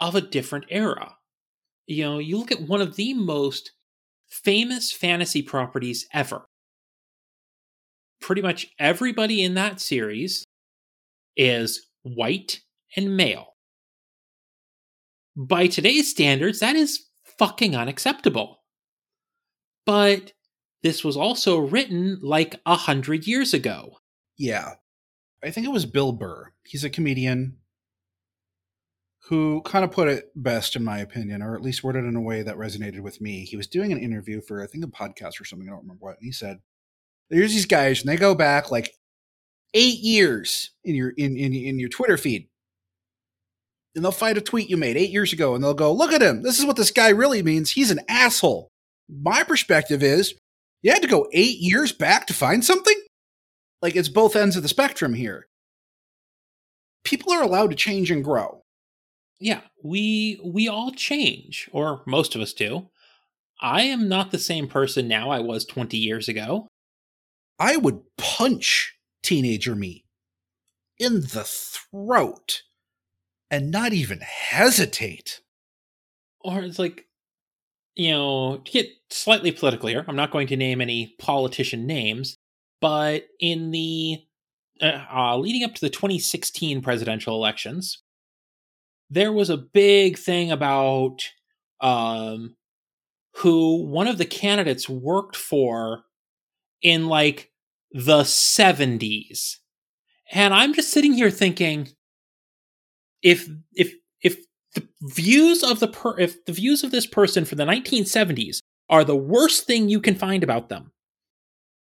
of 0.01 0.15
a 0.15 0.21
different 0.21 0.65
era. 0.71 1.17
You 1.87 2.05
know, 2.05 2.19
you 2.19 2.39
look 2.39 2.53
at 2.53 2.63
one 2.63 2.81
of 2.81 2.97
the 2.97 3.15
most 3.15 3.73
famous 4.27 4.93
fantasy 4.93 5.43
properties 5.43 6.07
ever. 6.13 6.47
Pretty 8.21 8.43
much 8.43 8.69
everybody 8.79 9.43
in 9.43 9.55
that 9.55 9.81
series 9.81 10.45
is 11.37 11.87
white 12.03 12.63
and 12.97 13.17
male 13.17 13.56
by 15.37 15.67
today's 15.67 16.11
standards, 16.11 16.61
that 16.61 16.77
is 16.77 17.07
fucking 17.39 17.77
unacceptable. 17.77 18.63
But 19.85 20.33
this 20.83 21.05
was 21.05 21.17
also 21.17 21.59
written 21.59 22.19
like 22.23 22.57
a 22.65 22.75
hundred 22.75 23.27
years 23.27 23.53
ago. 23.53 23.99
Yeah. 24.37 24.75
I 25.45 25.51
think 25.51 25.67
it 25.67 25.73
was 25.73 25.87
Bill 25.87 26.13
Burr. 26.13 26.53
He's 26.65 26.85
a 26.85 26.91
comedian 26.91 27.59
who 29.29 29.61
kind 29.63 29.85
of 29.85 29.91
put 29.91 30.09
it 30.09 30.31
best, 30.37 30.77
in 30.77 30.85
my 30.85 30.99
opinion, 30.99 31.43
or 31.43 31.55
at 31.55 31.63
least 31.63 31.83
worded 31.83 32.05
in 32.05 32.17
a 32.17 32.21
way 32.21 32.43
that 32.43 32.57
resonated 32.57 33.01
with 33.01 33.21
me. 33.21 33.45
He 33.45 33.57
was 33.57 33.67
doing 33.67 33.93
an 33.93 33.99
interview 33.99 34.41
for, 34.41 34.63
I 34.63 34.67
think, 34.67 34.85
a 34.85 34.89
podcast 34.89 35.41
or 35.41 35.45
something. 35.45 35.69
I 35.69 35.73
don't 35.73 35.83
remember 35.83 36.05
what. 36.05 36.17
And 36.19 36.27
he 36.27 36.33
said, 36.33 36.61
There's 37.29 37.53
these 37.53 37.67
guys, 37.67 38.01
and 38.01 38.09
they 38.09 38.17
go 38.17 38.35
back 38.35 38.71
like 38.71 38.95
eight 39.75 39.99
years 39.99 40.71
in 40.85 40.95
your 40.95 41.11
in, 41.11 41.37
in, 41.37 41.53
in 41.53 41.79
your 41.79 41.89
Twitter 41.89 42.17
feed 42.17 42.49
and 43.97 44.05
they'll 44.05 44.13
find 44.13 44.37
a 44.37 44.43
tweet 44.43 44.69
you 44.69 44.77
made 44.77 44.97
eight 44.97 45.11
years 45.11 45.33
ago 45.33 45.55
and 45.55 45.65
they'll 45.65 45.75
go, 45.75 45.91
look 45.91 46.13
at 46.13 46.23
him. 46.23 46.43
This 46.43 46.59
is 46.59 46.67
what 46.67 46.77
this 46.77 46.91
guy 46.91 47.09
really 47.09 47.43
means. 47.43 47.71
He's 47.71 47.91
an 47.91 48.01
asshole. 48.09 48.69
My 49.09 49.43
perspective 49.43 50.03
is 50.03 50.35
you 50.83 50.93
had 50.93 51.03
to 51.03 51.09
go 51.09 51.27
eight 51.33 51.59
years 51.59 51.93
back 51.93 52.27
to 52.27 52.35
find 52.35 52.65
something? 52.65 52.97
Like 53.81 53.97
it's 53.97 54.11
both 54.11 54.37
ends 54.37 54.55
of 54.57 54.63
the 54.63 54.69
spectrum 54.69 55.15
here. 55.15 55.47
People 57.05 57.33
are 57.33 57.43
allowed 57.43 57.71
to 57.71 57.77
change 57.77 58.11
and 58.11 58.23
grow. 58.23 58.63
Yeah, 59.41 59.61
we 59.85 60.41
we 60.43 60.67
all 60.67 60.93
change, 60.93 61.69
or 61.71 62.03
most 62.07 62.35
of 62.35 62.41
us 62.41 62.55
do. 62.55 62.89
I 63.61 63.83
am 63.83 64.09
not 64.09 64.31
the 64.31 64.39
same 64.39 64.67
person 64.67 65.07
now 65.07 65.31
I 65.31 65.41
was 65.41 65.65
20 65.65 65.97
years 65.97 66.29
ago. 66.29 66.69
I 67.59 67.77
would 67.77 68.01
punch 68.17 68.95
teenager 69.23 69.75
me 69.75 70.05
in 70.99 71.21
the 71.21 71.45
throat 71.45 72.63
and 73.51 73.71
not 73.71 73.93
even 73.93 74.21
hesitate. 74.21 75.41
Or 76.41 76.61
it's 76.61 76.79
like, 76.79 77.07
you 77.95 78.11
know, 78.13 78.59
to 78.59 78.73
get 78.73 78.89
slightly 79.11 79.53
political 79.53 79.89
here, 79.89 80.05
I'm 80.07 80.17
not 80.17 80.31
going 80.31 80.47
to 80.49 80.57
name 80.57 80.81
any 80.81 81.15
politician 81.19 81.87
names, 81.87 82.37
but 82.81 83.25
in 83.41 83.71
the 83.71 84.19
uh, 84.81 85.05
uh, 85.13 85.39
leading 85.39 85.65
up 85.65 85.75
to 85.75 85.81
the 85.81 85.91
2016 85.91 86.83
presidential 86.83 87.35
elections, 87.35 88.03
there 89.09 89.33
was 89.33 89.51
a 89.51 89.57
big 89.57 90.19
thing 90.19 90.51
about 90.51 91.23
um, 91.81 92.57
who 93.37 93.87
one 93.87 94.07
of 94.07 94.19
the 94.19 94.25
candidates 94.25 94.89
worked 94.89 95.37
for 95.37 96.05
in 96.83 97.07
like 97.09 97.51
the 97.93 98.23
70s 98.23 99.57
And 100.33 100.53
I'm 100.53 100.75
just 100.75 100.91
sitting 100.91 101.15
here 101.15 101.31
thinking 101.31 101.89
if 103.33 103.49
if 103.75 103.93
if 104.23 104.37
the 104.75 104.87
views 105.03 105.63
of 105.65 105.81
the 105.81 105.89
per- 105.89 106.19
if 106.21 106.45
the 106.47 106.53
views 106.53 106.85
of 106.85 106.91
this 106.93 107.07
person 107.07 107.45
from 107.45 107.59
the 107.59 107.65
1970s 107.67 108.59
are 108.89 109.05
the 109.05 109.17
worst 109.17 109.67
thing 109.67 109.89
you 109.89 110.01
can 110.01 110.15
find 110.15 110.45
about 110.45 110.69
them, 110.69 110.93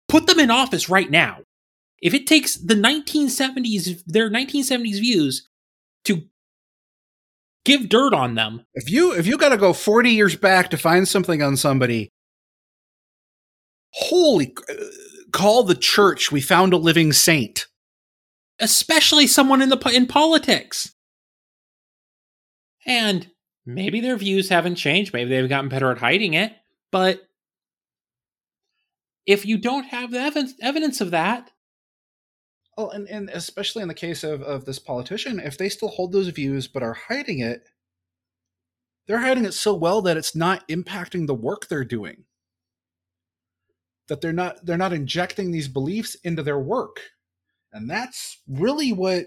put 0.07 0.25
them 0.27 0.39
in 0.39 0.49
office 0.51 0.89
right 0.89 1.11
now. 1.11 1.39
If 2.01 2.13
it 2.13 2.25
takes 2.27 2.55
the 2.55 2.75
1970s 2.75 4.03
their 4.07 4.29
1970s 4.29 4.99
views 4.99 5.47
to 6.05 6.23
give 7.65 7.89
dirt 7.89 8.13
on 8.13 8.35
them, 8.35 8.65
If 8.73 8.89
you 8.89 9.13
if 9.13 9.27
you 9.27 9.37
got 9.37 9.49
to 9.49 9.57
go 9.57 9.73
40 9.73 10.09
years 10.09 10.35
back 10.35 10.69
to 10.71 10.77
find 10.77 11.07
something 11.07 11.43
on 11.43 11.57
somebody, 11.57 12.09
holy 13.93 14.55
uh, 14.69 14.73
call 15.31 15.63
the 15.63 15.75
church, 15.75 16.31
we 16.31 16.41
found 16.41 16.73
a 16.73 16.77
living 16.77 17.13
saint. 17.13 17.67
especially 18.61 19.27
someone 19.27 19.61
in 19.61 19.69
the 19.69 19.77
in 19.93 20.07
politics. 20.07 20.93
And 22.85 23.29
maybe 23.65 24.01
their 24.01 24.17
views 24.17 24.49
haven't 24.49 24.75
changed, 24.75 25.13
maybe 25.13 25.29
they've 25.29 25.49
gotten 25.49 25.69
better 25.69 25.91
at 25.91 25.99
hiding 25.99 26.33
it, 26.33 26.53
but 26.91 27.21
if 29.25 29.45
you 29.45 29.57
don't 29.57 29.85
have 29.85 30.11
the 30.11 30.19
evidence, 30.19 30.53
evidence 30.61 31.01
of 31.01 31.11
that, 31.11 31.51
Well, 32.77 32.89
and, 32.91 33.07
and 33.09 33.29
especially 33.29 33.81
in 33.81 33.87
the 33.89 33.93
case 33.93 34.23
of, 34.23 34.41
of 34.41 34.65
this 34.65 34.79
politician, 34.79 35.39
if 35.39 35.57
they 35.57 35.69
still 35.69 35.89
hold 35.89 36.11
those 36.13 36.29
views 36.29 36.67
but 36.67 36.81
are 36.83 36.93
hiding 36.93 37.39
it, 37.39 37.63
they're 39.07 39.19
hiding 39.19 39.45
it 39.45 39.53
so 39.53 39.73
well 39.75 40.01
that 40.03 40.17
it's 40.17 40.35
not 40.35 40.67
impacting 40.69 41.27
the 41.27 41.35
work 41.35 41.67
they're 41.67 41.83
doing. 41.83 42.25
That 44.07 44.21
they're 44.21 44.33
not 44.33 44.65
they're 44.65 44.77
not 44.77 44.93
injecting 44.93 45.51
these 45.51 45.67
beliefs 45.67 46.15
into 46.23 46.41
their 46.41 46.59
work. 46.59 46.99
And 47.71 47.89
that's 47.89 48.39
really 48.47 48.91
what 48.93 49.25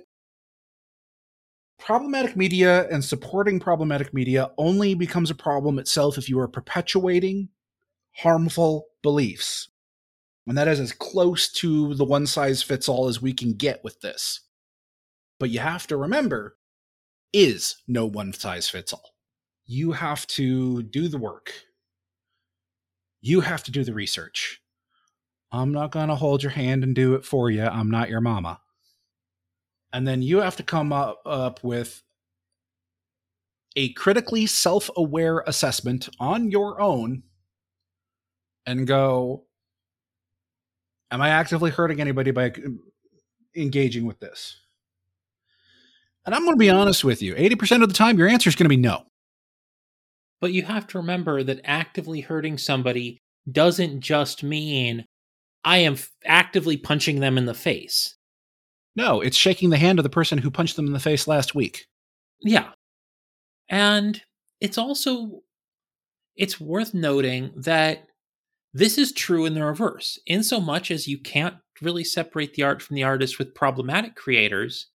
problematic 1.85 2.37
media 2.37 2.89
and 2.91 3.05
supporting 3.05 3.59
problematic 3.59 4.15
media 4.15 4.53
only 4.57 4.95
becomes 4.95 5.31
a 5.31 5.35
problem 5.35 5.81
itself 5.81 6.17
if 6.17 6.29
you 6.29 6.39
are 6.39 6.47
perpetuating 6.47 7.49
harmful 8.13 8.87
beliefs. 9.03 9.69
And 10.47 10.57
that 10.57 10.69
is 10.69 10.79
as 10.79 10.93
close 10.93 11.51
to 11.55 11.95
the 11.95 12.05
one 12.05 12.27
size 12.27 12.63
fits 12.63 12.89
all 12.89 13.09
as 13.09 13.21
we 13.21 13.33
can 13.33 13.55
get 13.55 13.83
with 13.83 14.01
this. 14.01 14.41
But 15.41 15.51
you 15.51 15.59
have 15.59 15.89
to 15.89 15.97
remember, 15.97 16.57
is 17.33 17.83
no 17.89 18.07
one 18.07 18.33
size 18.33 18.69
fits 18.69 18.93
all. 18.93 19.15
You 19.67 19.91
have 19.93 20.25
to 20.29 20.85
do 20.85 21.09
the 21.09 21.19
work. 21.19 21.53
You 23.21 23.41
have 23.41 23.65
to 23.65 23.73
do 23.73 23.83
the 23.83 23.95
research. 23.95 24.61
I'm 25.51 25.73
not 25.73 25.91
going 25.91 26.09
to 26.09 26.15
hold 26.15 26.45
your 26.45 26.53
hand 26.53 26.85
and 26.85 26.95
do 26.95 27.15
it 27.15 27.25
for 27.25 27.51
you. 27.51 27.65
I'm 27.65 27.91
not 27.91 28.09
your 28.09 28.21
mama. 28.21 28.61
And 29.93 30.07
then 30.07 30.23
you 30.23 30.41
have 30.41 30.57
to 30.57 30.63
come 30.63 30.93
up, 30.93 31.21
up 31.27 31.63
with 31.63 32.03
a 33.77 33.93
critically 33.95 34.47
self 34.47 34.91
aware 34.97 35.41
assessment 35.47 36.09
on 36.21 36.51
your 36.51 36.81
own 36.81 37.23
and 38.67 38.87
go, 38.87 39.45
Am 41.11 41.21
I 41.21 41.29
actively 41.29 41.71
hurting 41.71 42.01
anybody 42.01 42.31
by 42.31 42.53
engaging 43.55 44.07
with 44.07 44.19
this? 44.21 44.57
And 46.25 46.35
I'm 46.35 46.43
going 46.43 46.55
to 46.55 46.59
be 46.59 46.71
honest 46.71 47.05
with 47.05 47.21
you 47.21 47.35
80% 47.35 47.83
of 47.83 47.89
the 47.89 47.95
time, 47.95 48.17
your 48.19 48.29
answer 48.29 48.49
is 48.49 48.57
going 48.57 48.65
to 48.65 48.71
be 48.71 48.77
no. 48.77 49.05
but 50.41 50.53
you 50.53 50.63
have 50.63 50.87
to 50.89 50.99
remember 50.99 51.43
that 51.43 51.61
actively 51.65 52.21
hurting 52.21 52.59
somebody 52.59 53.19
doesn't 53.51 54.01
just 54.01 54.43
mean 54.43 55.05
I 55.65 55.79
am 55.79 55.97
actively 56.25 56.77
punching 56.77 57.21
them 57.21 57.39
in 57.39 57.47
the 57.47 57.55
face. 57.55 58.17
No, 58.95 59.21
it's 59.21 59.37
shaking 59.37 59.71
the 59.71 59.79
hand 59.79 59.99
of 59.99 60.03
the 60.03 60.11
person 60.11 60.39
who 60.39 60.51
punched 60.51 60.77
them 60.77 60.87
in 60.87 60.93
the 60.93 61.01
face 61.01 61.27
last 61.27 61.55
week. 61.55 61.87
Yeah. 62.41 62.71
And 63.69 64.21
it's 64.61 64.79
also 64.79 65.43
it's 66.37 66.61
worth 66.61 66.95
noting 66.95 67.53
that 67.57 68.07
this 68.75 68.97
is 68.97 69.13
true 69.13 69.45
in 69.45 69.55
the 69.55 69.65
reverse. 69.65 70.19
In 70.27 70.43
so 70.43 70.61
much 70.61 70.91
as 70.91 71.09
you 71.09 71.19
can't 71.19 71.57
really 71.81 72.05
separate 72.05 72.55
the 72.55 72.63
art 72.63 72.81
from 72.83 72.97
the 72.97 73.03
artist 73.03 73.39
with 73.39 73.55
problematic 73.55 74.15
creators, 74.15 74.89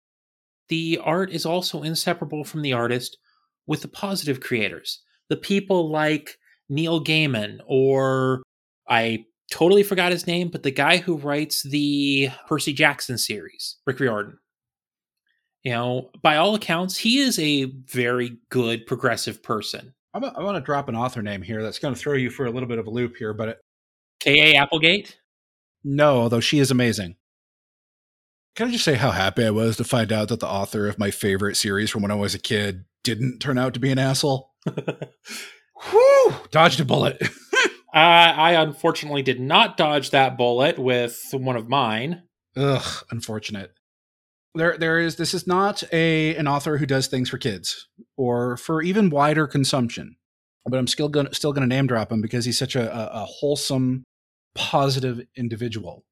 the 0.69 0.99
art 1.03 1.31
is 1.31 1.45
also 1.45 1.83
inseparable 1.83 2.43
from 2.43 2.61
the 2.61 2.73
artist 2.73 3.17
with 3.67 3.81
the 3.81 3.87
positive 3.87 4.39
creators. 4.39 5.01
The 5.29 5.37
people 5.37 5.91
like 5.91 6.37
Neil 6.69 7.03
Gaiman 7.03 7.59
or 7.67 8.41
I 8.89 9.25
totally 9.51 9.83
forgot 9.83 10.11
his 10.11 10.27
name, 10.27 10.49
but 10.49 10.63
the 10.63 10.71
guy 10.71 10.97
who 10.97 11.17
writes 11.17 11.63
the 11.63 12.29
Percy 12.47 12.73
Jackson 12.73 13.17
series, 13.17 13.77
Rick 13.85 13.99
Riordan. 13.99 14.39
You 15.63 15.73
know, 15.73 16.11
by 16.21 16.37
all 16.37 16.55
accounts, 16.55 16.97
he 16.97 17.19
is 17.19 17.37
a 17.39 17.65
very 17.65 18.37
good 18.49 18.85
progressive 18.85 19.43
person. 19.43 19.93
I'm 20.13 20.23
a, 20.23 20.33
I 20.35 20.41
want 20.41 20.55
to 20.55 20.61
drop 20.61 20.87
an 20.87 20.95
author 20.95 21.21
name 21.21 21.41
here 21.41 21.61
that's 21.61 21.79
going 21.79 21.93
to 21.93 21.99
throw 21.99 22.13
you 22.13 22.29
for 22.29 22.45
a 22.45 22.51
little 22.51 22.69
bit 22.69 22.79
of 22.79 22.87
a 22.87 22.91
loop 22.91 23.17
here, 23.17 23.33
but 23.33 23.49
it, 23.49 23.57
K.A. 24.19 24.55
Applegate? 24.55 25.19
no, 25.83 26.21
although 26.21 26.39
she 26.39 26.59
is 26.59 26.71
amazing. 26.71 27.15
Can 28.55 28.69
I 28.69 28.71
just 28.71 28.83
say 28.83 28.95
how 28.95 29.11
happy 29.11 29.45
I 29.45 29.51
was 29.51 29.77
to 29.77 29.83
find 29.83 30.11
out 30.11 30.29
that 30.29 30.39
the 30.39 30.47
author 30.47 30.87
of 30.87 30.97
my 30.97 31.11
favorite 31.11 31.57
series 31.57 31.91
from 31.91 32.01
when 32.01 32.11
I 32.11 32.15
was 32.15 32.33
a 32.33 32.39
kid 32.39 32.85
didn't 33.03 33.39
turn 33.39 33.57
out 33.57 33.75
to 33.75 33.79
be 33.79 33.91
an 33.91 33.99
asshole? 33.99 34.51
Whew! 34.65 36.33
Dodged 36.49 36.79
a 36.79 36.85
bullet. 36.85 37.21
I, 37.93 38.31
I 38.31 38.51
unfortunately 38.61 39.21
did 39.21 39.39
not 39.39 39.77
dodge 39.77 40.11
that 40.11 40.37
bullet 40.37 40.77
with 40.77 41.19
one 41.31 41.55
of 41.55 41.69
mine. 41.69 42.23
Ugh, 42.55 43.05
unfortunate. 43.11 43.73
There, 44.55 44.77
there 44.77 44.99
is. 44.99 45.15
This 45.17 45.33
is 45.33 45.45
not 45.47 45.83
a 45.93 46.35
an 46.35 46.47
author 46.47 46.77
who 46.77 46.85
does 46.85 47.07
things 47.07 47.29
for 47.29 47.37
kids 47.37 47.87
or 48.17 48.57
for 48.57 48.81
even 48.81 49.09
wider 49.09 49.47
consumption. 49.47 50.15
But 50.65 50.77
I'm 50.77 50.87
still 50.87 51.09
gonna 51.09 51.33
still 51.33 51.53
gonna 51.53 51.67
name 51.67 51.87
drop 51.87 52.11
him 52.11 52.21
because 52.21 52.45
he's 52.45 52.57
such 52.57 52.75
a, 52.75 52.91
a, 52.91 53.21
a 53.21 53.25
wholesome, 53.25 54.03
positive 54.55 55.21
individual. 55.37 56.03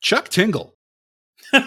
Chuck 0.00 0.28
Tingle. 0.28 0.74
I 1.52 1.66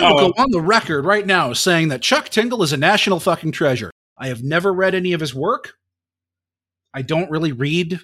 will 0.00 0.18
Oh, 0.18 0.32
go 0.32 0.42
on 0.42 0.50
the 0.50 0.60
record 0.60 1.04
right 1.04 1.26
now 1.26 1.52
saying 1.52 1.88
that 1.88 2.02
Chuck 2.02 2.28
Tingle 2.28 2.62
is 2.62 2.72
a 2.72 2.76
national 2.76 3.20
fucking 3.20 3.52
treasure. 3.52 3.90
I 4.18 4.28
have 4.28 4.42
never 4.42 4.72
read 4.72 4.94
any 4.94 5.12
of 5.12 5.20
his 5.20 5.34
work. 5.34 5.74
I 6.94 7.02
don't 7.02 7.30
really 7.30 7.52
read 7.52 8.00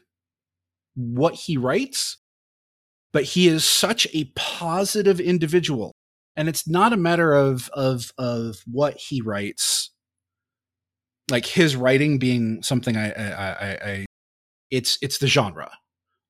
what 0.94 1.34
he 1.34 1.56
writes, 1.56 2.18
but 3.12 3.24
he 3.24 3.48
is 3.48 3.64
such 3.64 4.06
a 4.12 4.30
positive 4.36 5.20
individual. 5.20 5.92
And 6.36 6.48
it's 6.48 6.68
not 6.68 6.92
a 6.92 6.98
matter 6.98 7.32
of 7.34 7.68
of 7.70 8.12
of 8.18 8.62
what 8.66 8.96
he 8.96 9.20
writes, 9.20 9.90
like 11.30 11.46
his 11.46 11.76
writing 11.76 12.18
being 12.18 12.62
something 12.62 12.96
I 12.96 13.10
I, 13.12 13.50
I, 13.50 13.78
I 13.90 14.06
it's 14.70 14.98
it's 15.02 15.18
the 15.18 15.26
genre. 15.26 15.70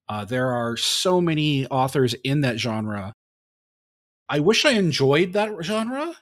Uh, 0.09 0.25
there 0.25 0.51
are 0.51 0.77
so 0.77 1.21
many 1.21 1.67
authors 1.69 2.15
in 2.25 2.41
that 2.43 2.59
genre. 2.59 3.13
I 4.29 4.41
wish 4.41 4.65
I 4.65 4.73
enjoyed 4.73 5.33
that 5.35 5.51
genre 5.63 6.17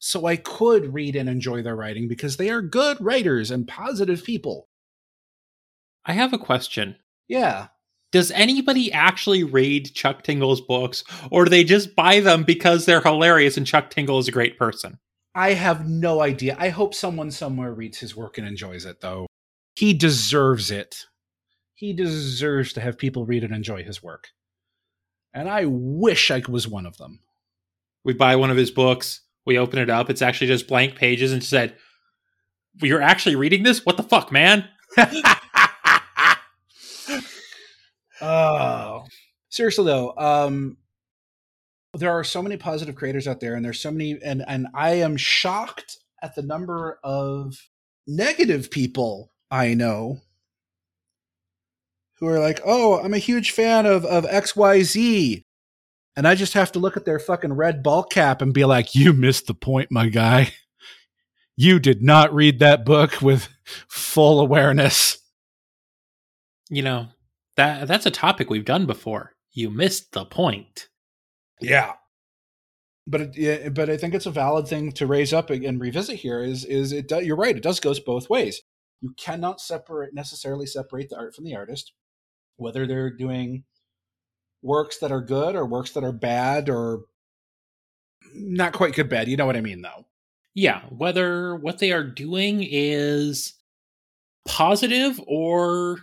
so 0.00 0.26
I 0.26 0.36
could 0.36 0.92
read 0.92 1.14
and 1.14 1.28
enjoy 1.28 1.62
their 1.62 1.76
writing 1.76 2.08
because 2.08 2.36
they 2.36 2.50
are 2.50 2.62
good 2.62 3.00
writers 3.00 3.50
and 3.50 3.68
positive 3.68 4.24
people. 4.24 4.68
I 6.04 6.14
have 6.14 6.32
a 6.32 6.38
question. 6.38 6.96
Yeah. 7.28 7.68
Does 8.10 8.32
anybody 8.32 8.90
actually 8.90 9.44
read 9.44 9.94
Chuck 9.94 10.24
Tingle's 10.24 10.62
books, 10.62 11.04
or 11.30 11.44
do 11.44 11.50
they 11.50 11.62
just 11.62 11.94
buy 11.94 12.18
them 12.18 12.42
because 12.42 12.84
they're 12.84 13.02
hilarious 13.02 13.56
and 13.56 13.66
Chuck 13.66 13.90
Tingle 13.90 14.18
is 14.18 14.26
a 14.26 14.32
great 14.32 14.58
person? 14.58 14.98
I 15.34 15.52
have 15.52 15.88
no 15.88 16.20
idea. 16.20 16.56
I 16.58 16.70
hope 16.70 16.94
someone 16.94 17.30
somewhere 17.30 17.72
reads 17.72 17.98
his 17.98 18.16
work 18.16 18.38
and 18.38 18.48
enjoys 18.48 18.84
it, 18.84 19.00
though. 19.00 19.26
He 19.76 19.92
deserves 19.92 20.70
it. 20.72 21.06
He 21.74 21.92
deserves 21.92 22.72
to 22.72 22.80
have 22.80 22.98
people 22.98 23.26
read 23.26 23.44
and 23.44 23.54
enjoy 23.54 23.84
his 23.84 24.02
work. 24.02 24.28
And 25.32 25.48
I 25.48 25.66
wish 25.66 26.30
I 26.30 26.42
was 26.48 26.66
one 26.66 26.86
of 26.86 26.96
them. 26.96 27.20
We 28.02 28.12
buy 28.14 28.34
one 28.36 28.50
of 28.50 28.56
his 28.56 28.72
books, 28.72 29.20
we 29.46 29.58
open 29.58 29.78
it 29.78 29.90
up, 29.90 30.10
it's 30.10 30.22
actually 30.22 30.48
just 30.48 30.68
blank 30.68 30.96
pages 30.96 31.32
and 31.32 31.42
said, 31.42 31.76
You're 32.82 33.02
actually 33.02 33.36
reading 33.36 33.62
this? 33.62 33.84
What 33.84 33.96
the 33.96 34.02
fuck, 34.02 34.30
man? 34.32 34.68
oh. 38.20 39.04
Seriously 39.48 39.84
though, 39.84 40.16
um 40.16 40.76
there 41.94 42.12
are 42.12 42.22
so 42.22 42.40
many 42.40 42.56
positive 42.56 42.94
creators 42.94 43.26
out 43.26 43.40
there 43.40 43.54
and 43.54 43.64
there's 43.64 43.80
so 43.80 43.90
many 43.90 44.16
and 44.22 44.44
and 44.46 44.68
I 44.74 44.90
am 44.94 45.16
shocked 45.16 45.96
at 46.22 46.34
the 46.34 46.42
number 46.42 47.00
of 47.02 47.56
negative 48.06 48.70
people 48.70 49.32
I 49.50 49.74
know 49.74 50.20
who 52.20 52.26
are 52.28 52.38
like, 52.38 52.60
"Oh, 52.64 53.00
I'm 53.00 53.14
a 53.14 53.18
huge 53.18 53.50
fan 53.50 53.86
of 53.86 54.04
of 54.04 54.24
XYZ." 54.24 55.42
And 56.16 56.26
I 56.26 56.34
just 56.34 56.54
have 56.54 56.72
to 56.72 56.78
look 56.78 56.96
at 56.96 57.04
their 57.04 57.18
fucking 57.18 57.52
red 57.52 57.82
ball 57.82 58.02
cap 58.02 58.42
and 58.42 58.52
be 58.52 58.64
like, 58.64 58.94
"You 58.94 59.12
missed 59.12 59.46
the 59.46 59.54
point, 59.54 59.90
my 59.90 60.08
guy. 60.08 60.52
You 61.56 61.78
did 61.78 62.02
not 62.02 62.34
read 62.34 62.58
that 62.60 62.84
book 62.84 63.20
with 63.20 63.48
full 63.88 64.40
awareness." 64.40 65.18
You 66.70 66.82
know, 66.82 67.08
that 67.56 67.86
that's 67.86 68.06
a 68.06 68.10
topic 68.10 68.48
we've 68.48 68.64
done 68.64 68.86
before. 68.86 69.34
You 69.52 69.70
missed 69.70 70.12
the 70.12 70.24
point. 70.24 70.88
Yeah. 71.60 71.94
But 73.06 73.20
it, 73.20 73.36
yeah, 73.36 73.68
but 73.70 73.90
I 73.90 73.96
think 73.96 74.14
it's 74.14 74.26
a 74.26 74.30
valid 74.30 74.68
thing 74.68 74.92
to 74.92 75.06
raise 75.06 75.32
up 75.32 75.50
and 75.50 75.80
revisit 75.80 76.16
here. 76.16 76.42
Is 76.42 76.64
is 76.64 76.92
it? 76.92 77.08
Do, 77.08 77.24
you're 77.24 77.36
right. 77.36 77.56
It 77.56 77.62
does 77.62 77.80
goes 77.80 78.00
both 78.00 78.30
ways. 78.30 78.62
You 79.00 79.14
cannot 79.16 79.60
separate 79.60 80.14
necessarily 80.14 80.66
separate 80.66 81.08
the 81.10 81.16
art 81.16 81.34
from 81.34 81.44
the 81.44 81.56
artist, 81.56 81.92
whether 82.56 82.86
they're 82.86 83.10
doing 83.10 83.64
works 84.62 84.98
that 84.98 85.12
are 85.12 85.20
good 85.20 85.54
or 85.54 85.66
works 85.66 85.92
that 85.92 86.04
are 86.04 86.12
bad 86.12 86.68
or 86.68 87.02
not 88.34 88.72
quite 88.72 88.94
good 88.94 89.08
bad. 89.08 89.28
You 89.28 89.36
know 89.36 89.46
what 89.46 89.56
I 89.56 89.60
mean, 89.60 89.82
though. 89.82 90.06
Yeah, 90.54 90.82
whether 90.90 91.56
what 91.56 91.78
they 91.78 91.92
are 91.92 92.04
doing 92.04 92.66
is 92.68 93.54
positive 94.46 95.20
or 95.26 95.98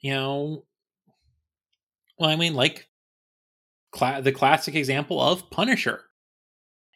you 0.00 0.12
know, 0.12 0.64
well, 2.18 2.28
I 2.28 2.36
mean, 2.36 2.54
like 2.54 2.88
cla- 3.92 4.20
the 4.20 4.32
classic 4.32 4.74
example 4.74 5.20
of 5.20 5.50
Punisher. 5.50 6.02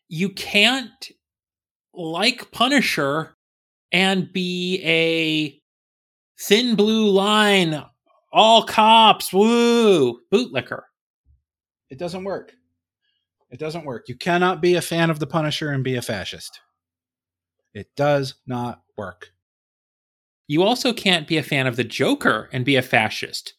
You 0.09 0.29
can't 0.29 1.11
like 1.95 2.51
Punisher 2.51 3.37
and 3.93 4.31
be 4.33 4.83
a 4.85 5.59
thin 6.39 6.77
blue 6.77 7.09
line, 7.09 7.83
all 8.33 8.65
cops, 8.65 9.33
woo, 9.33 10.21
bootlicker. 10.33 10.83
It 11.91 11.99
doesn't 11.99 12.25
work. 12.25 12.53
It 13.51 13.59
doesn't 13.59 13.85
work. 13.85 14.09
You 14.09 14.17
cannot 14.17 14.61
be 14.61 14.75
a 14.75 14.83
fan 14.83 15.11
of 15.11 15.21
the 15.21 15.27
Punisher 15.27 15.71
and 15.71 15.83
be 15.83 15.97
a 15.97 16.03
fascist. 16.03 16.61
It 17.73 17.89
does 17.97 18.35
not 18.47 18.83
work. 18.97 19.31
You 20.47 20.63
also 20.63 20.93
can't 20.93 21.29
be 21.29 21.37
a 21.39 21.43
fan 21.43 21.67
of 21.67 21.77
the 21.77 21.85
Joker 21.85 22.49
and 22.53 22.65
be 22.65 22.77
a 22.77 22.83
fascist. 22.83 23.55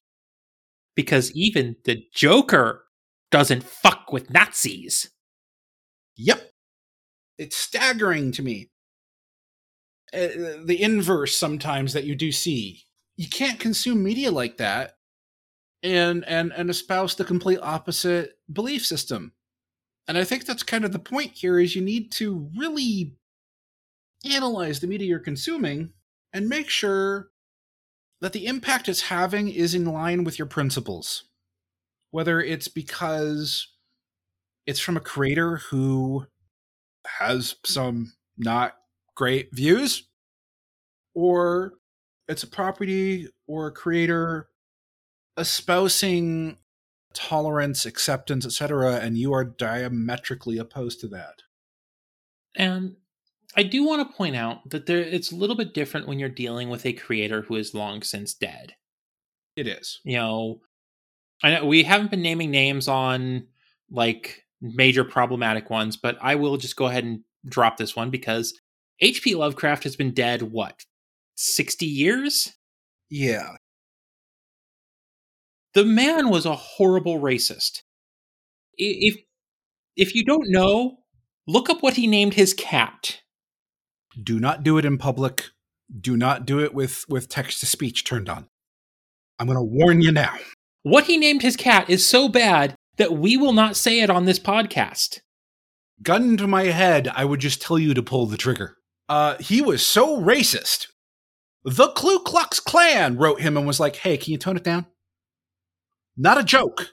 Because 0.96 1.32
even 1.34 1.76
the 1.86 2.04
Joker 2.14 2.84
doesn't 3.32 3.64
fuck 3.64 4.12
with 4.12 4.30
Nazis. 4.32 5.10
Yep. 6.18 6.52
It's 7.38 7.56
staggering 7.56 8.32
to 8.34 8.44
me. 8.44 8.70
Uh, 10.12 10.28
the 10.66 10.82
inverse 10.82 11.38
sometimes 11.38 11.94
that 11.94 12.04
you 12.04 12.16
do 12.16 12.32
see. 12.32 12.84
You 13.16 13.30
can't 13.30 13.60
consume 13.60 14.04
media 14.04 14.32
like 14.32 14.58
that 14.58 14.96
and 15.84 16.26
and 16.26 16.52
and 16.54 16.70
espouse 16.70 17.16
the 17.16 17.26
complete 17.26 17.60
opposite 17.62 18.34
belief 18.52 18.86
system. 18.86 19.34
And 20.08 20.18
I 20.18 20.24
think 20.24 20.46
that's 20.46 20.64
kind 20.64 20.86
of 20.86 20.92
the 20.92 21.00
point 21.00 21.34
here 21.34 21.60
is 21.60 21.76
you 21.76 21.82
need 21.82 22.12
to 22.14 22.50
really 22.58 23.16
analyze 24.30 24.80
the 24.80 24.88
media 24.88 25.08
you're 25.08 25.20
consuming 25.20 25.94
and 26.34 26.50
make 26.50 26.70
sure 26.70 27.30
that 28.22 28.34
the 28.34 28.48
impact 28.48 28.90
it's 28.90 29.04
having 29.04 29.50
is 29.50 29.74
in 29.74 29.86
line 29.86 30.24
with 30.24 30.38
your 30.38 30.48
principles. 30.48 31.26
Whether 32.12 32.42
it's 32.42 32.68
because 32.68 33.68
it's 34.66 34.80
from 34.80 34.98
a 34.98 35.02
creator 35.02 35.58
who 35.70 36.26
has 37.06 37.56
some 37.66 38.14
not 38.38 38.74
great 39.16 39.50
views, 39.54 40.08
or 41.14 41.74
it's 42.28 42.44
a 42.44 42.48
property 42.48 43.28
or 43.48 43.68
a 43.68 43.72
creator 43.72 44.49
espousing 45.40 46.58
tolerance, 47.14 47.86
acceptance, 47.86 48.46
etc., 48.46 48.96
and 48.96 49.18
you 49.18 49.34
are 49.34 49.44
diametrically 49.44 50.58
opposed 50.58 51.00
to 51.02 51.08
that. 51.08 51.42
And 52.56 52.96
I 53.56 53.64
do 53.64 53.84
want 53.84 54.08
to 54.08 54.16
point 54.16 54.36
out 54.36 54.70
that 54.70 54.86
there 54.86 55.00
it's 55.00 55.32
a 55.32 55.36
little 55.36 55.56
bit 55.56 55.74
different 55.74 56.08
when 56.08 56.20
you're 56.20 56.30
dealing 56.30 56.70
with 56.70 56.86
a 56.86 56.94
creator 56.94 57.42
who 57.42 57.56
is 57.56 57.74
long 57.74 58.04
since 58.04 58.34
dead. 58.34 58.76
It 59.56 59.68
is. 59.68 60.00
You 60.04 60.18
know, 60.18 60.62
I 61.44 61.56
know 61.56 61.66
we 61.66 61.84
haven't 61.84 62.12
been 62.12 62.22
naming 62.22 62.52
names 62.52 62.88
on 62.88 63.48
like 63.90 64.44
major 64.62 65.04
problematic 65.04 65.70
ones, 65.70 65.98
but 65.98 66.18
I 66.22 66.36
will 66.36 66.58
just 66.58 66.76
go 66.76 66.88
ahead 66.88 67.04
and 67.04 67.22
drop 67.48 67.78
this 67.78 67.96
one 67.96 68.10
because 68.10 68.54
H.P. 69.02 69.36
Lovecraft 69.36 69.84
has 69.84 69.96
been 69.96 70.14
dead 70.14 70.42
what 70.44 70.86
60 71.36 71.86
years? 71.86 72.54
Yeah. 73.10 73.56
The 75.74 75.86
man 75.86 76.30
was 76.30 76.46
a 76.46 76.56
horrible 76.56 77.20
racist. 77.20 77.82
If 78.78 79.18
if 79.96 80.16
you 80.16 80.24
don't 80.24 80.50
know, 80.50 81.00
look 81.48 81.70
up 81.70 81.84
what 81.84 81.96
he 81.96 82.08
named 82.08 82.36
his 82.36 82.54
cat. 82.54 83.22
Do 84.22 84.40
not 84.40 84.64
do 84.64 84.78
it 84.78 84.86
in 84.86 84.98
public. 84.98 85.46
Do 86.00 86.18
not 86.18 86.46
do 86.46 86.60
it 86.60 86.74
with 86.74 87.06
with 87.10 87.30
text 87.30 87.60
to 87.60 87.66
speech 87.66 88.04
turned 88.04 88.30
on. 88.30 88.48
I'm 89.40 89.48
going 89.48 89.58
to 89.58 89.64
warn 89.64 90.02
you 90.02 90.12
now. 90.12 90.36
What 90.84 91.06
he 91.06 91.18
named 91.18 91.42
his 91.42 91.56
cat 91.56 91.90
is 91.90 92.06
so 92.06 92.28
bad 92.28 92.76
that 92.98 93.14
we 93.14 93.38
will 93.38 93.54
not 93.54 93.76
say 93.76 94.02
it 94.02 94.10
on 94.10 94.26
this 94.26 94.40
podcast. 94.40 95.20
Gun 96.02 96.38
to 96.38 96.48
my 96.48 96.64
head, 96.64 97.10
I 97.14 97.26
would 97.26 97.40
just 97.40 97.62
tell 97.62 97.80
you 97.80 97.94
to 97.94 98.04
pull 98.04 98.26
the 98.26 98.38
trigger. 98.38 98.78
Uh, 99.08 99.36
he 99.40 99.62
was 99.62 99.86
so 99.86 100.20
racist. 100.22 100.88
The 101.64 101.90
Ku 101.90 102.20
Klux 102.20 102.60
Klan 102.60 103.18
wrote 103.18 103.42
him 103.42 103.58
and 103.58 103.68
was 103.68 103.80
like, 103.80 103.98
"Hey, 103.98 104.18
can 104.18 104.32
you 104.32 104.38
tone 104.38 104.56
it 104.56 104.64
down?" 104.64 104.86
Not 106.20 106.38
a 106.38 106.44
joke. 106.44 106.90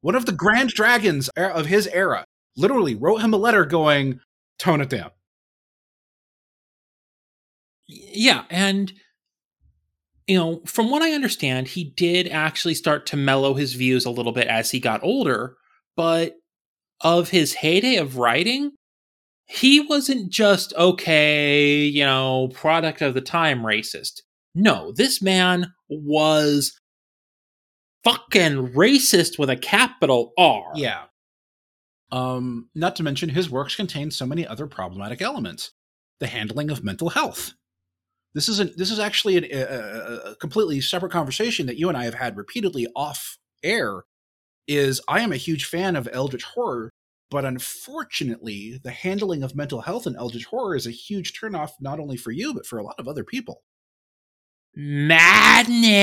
One 0.00 0.14
of 0.14 0.24
the 0.24 0.32
grand 0.32 0.70
dragons 0.70 1.28
of 1.36 1.66
his 1.66 1.86
era 1.88 2.24
literally 2.56 2.94
wrote 2.94 3.18
him 3.18 3.34
a 3.34 3.36
letter 3.36 3.66
going, 3.66 4.20
"Tone 4.58 4.80
it 4.80 4.88
down." 4.88 5.10
Yeah, 7.86 8.44
and 8.48 8.92
you 10.26 10.38
know, 10.38 10.62
from 10.64 10.90
what 10.90 11.02
I 11.02 11.12
understand, 11.12 11.68
he 11.68 11.84
did 11.84 12.26
actually 12.28 12.74
start 12.74 13.04
to 13.06 13.16
mellow 13.16 13.52
his 13.52 13.74
views 13.74 14.06
a 14.06 14.10
little 14.10 14.32
bit 14.32 14.46
as 14.46 14.70
he 14.70 14.80
got 14.80 15.04
older, 15.04 15.56
but 15.94 16.36
of 17.02 17.28
his 17.28 17.52
heyday 17.54 17.96
of 17.96 18.16
writing, 18.16 18.72
he 19.44 19.80
wasn't 19.80 20.32
just 20.32 20.72
okay, 20.74 21.84
you 21.84 22.04
know, 22.04 22.48
product 22.54 23.02
of 23.02 23.12
the 23.12 23.20
time 23.20 23.60
racist. 23.60 24.22
No, 24.54 24.92
this 24.92 25.20
man 25.20 25.74
was 25.88 26.80
fucking 28.04 28.74
racist 28.74 29.38
with 29.38 29.50
a 29.50 29.56
capital 29.56 30.32
R. 30.38 30.72
Yeah. 30.74 31.04
Um, 32.12 32.68
not 32.74 32.96
to 32.96 33.02
mention 33.02 33.28
his 33.28 33.50
works 33.50 33.74
contain 33.74 34.10
so 34.10 34.26
many 34.26 34.46
other 34.46 34.66
problematic 34.66 35.20
elements. 35.22 35.72
The 36.20 36.26
handling 36.28 36.70
of 36.70 36.84
mental 36.84 37.08
health. 37.08 37.54
This 38.34 38.48
is 38.48 38.60
a, 38.60 38.64
this 38.64 38.90
is 38.90 38.98
actually 38.98 39.36
an, 39.36 39.44
a, 39.52 40.30
a 40.30 40.36
completely 40.36 40.80
separate 40.80 41.12
conversation 41.12 41.66
that 41.66 41.76
you 41.76 41.88
and 41.88 41.98
I 41.98 42.04
have 42.04 42.14
had 42.14 42.36
repeatedly 42.36 42.86
off 42.94 43.38
air. 43.62 44.04
Is 44.66 45.00
I 45.08 45.20
am 45.20 45.32
a 45.32 45.36
huge 45.36 45.66
fan 45.66 45.94
of 45.94 46.08
Eldritch 46.10 46.44
horror, 46.44 46.90
but 47.30 47.44
unfortunately, 47.44 48.80
the 48.82 48.90
handling 48.92 49.42
of 49.42 49.54
mental 49.54 49.82
health 49.82 50.06
in 50.06 50.16
Eldritch 50.16 50.46
horror 50.46 50.74
is 50.74 50.86
a 50.86 50.90
huge 50.90 51.38
turnoff, 51.38 51.72
not 51.80 52.00
only 52.00 52.16
for 52.16 52.30
you 52.30 52.54
but 52.54 52.64
for 52.64 52.78
a 52.78 52.82
lot 52.82 52.94
of 52.98 53.06
other 53.06 53.24
people. 53.24 53.62
Madness, 54.74 55.98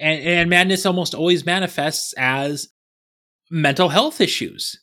and, 0.00 0.20
and 0.22 0.50
madness 0.50 0.86
almost 0.86 1.14
always 1.14 1.46
manifests 1.46 2.14
as 2.16 2.68
mental 3.50 3.88
health 3.88 4.20
issues. 4.20 4.80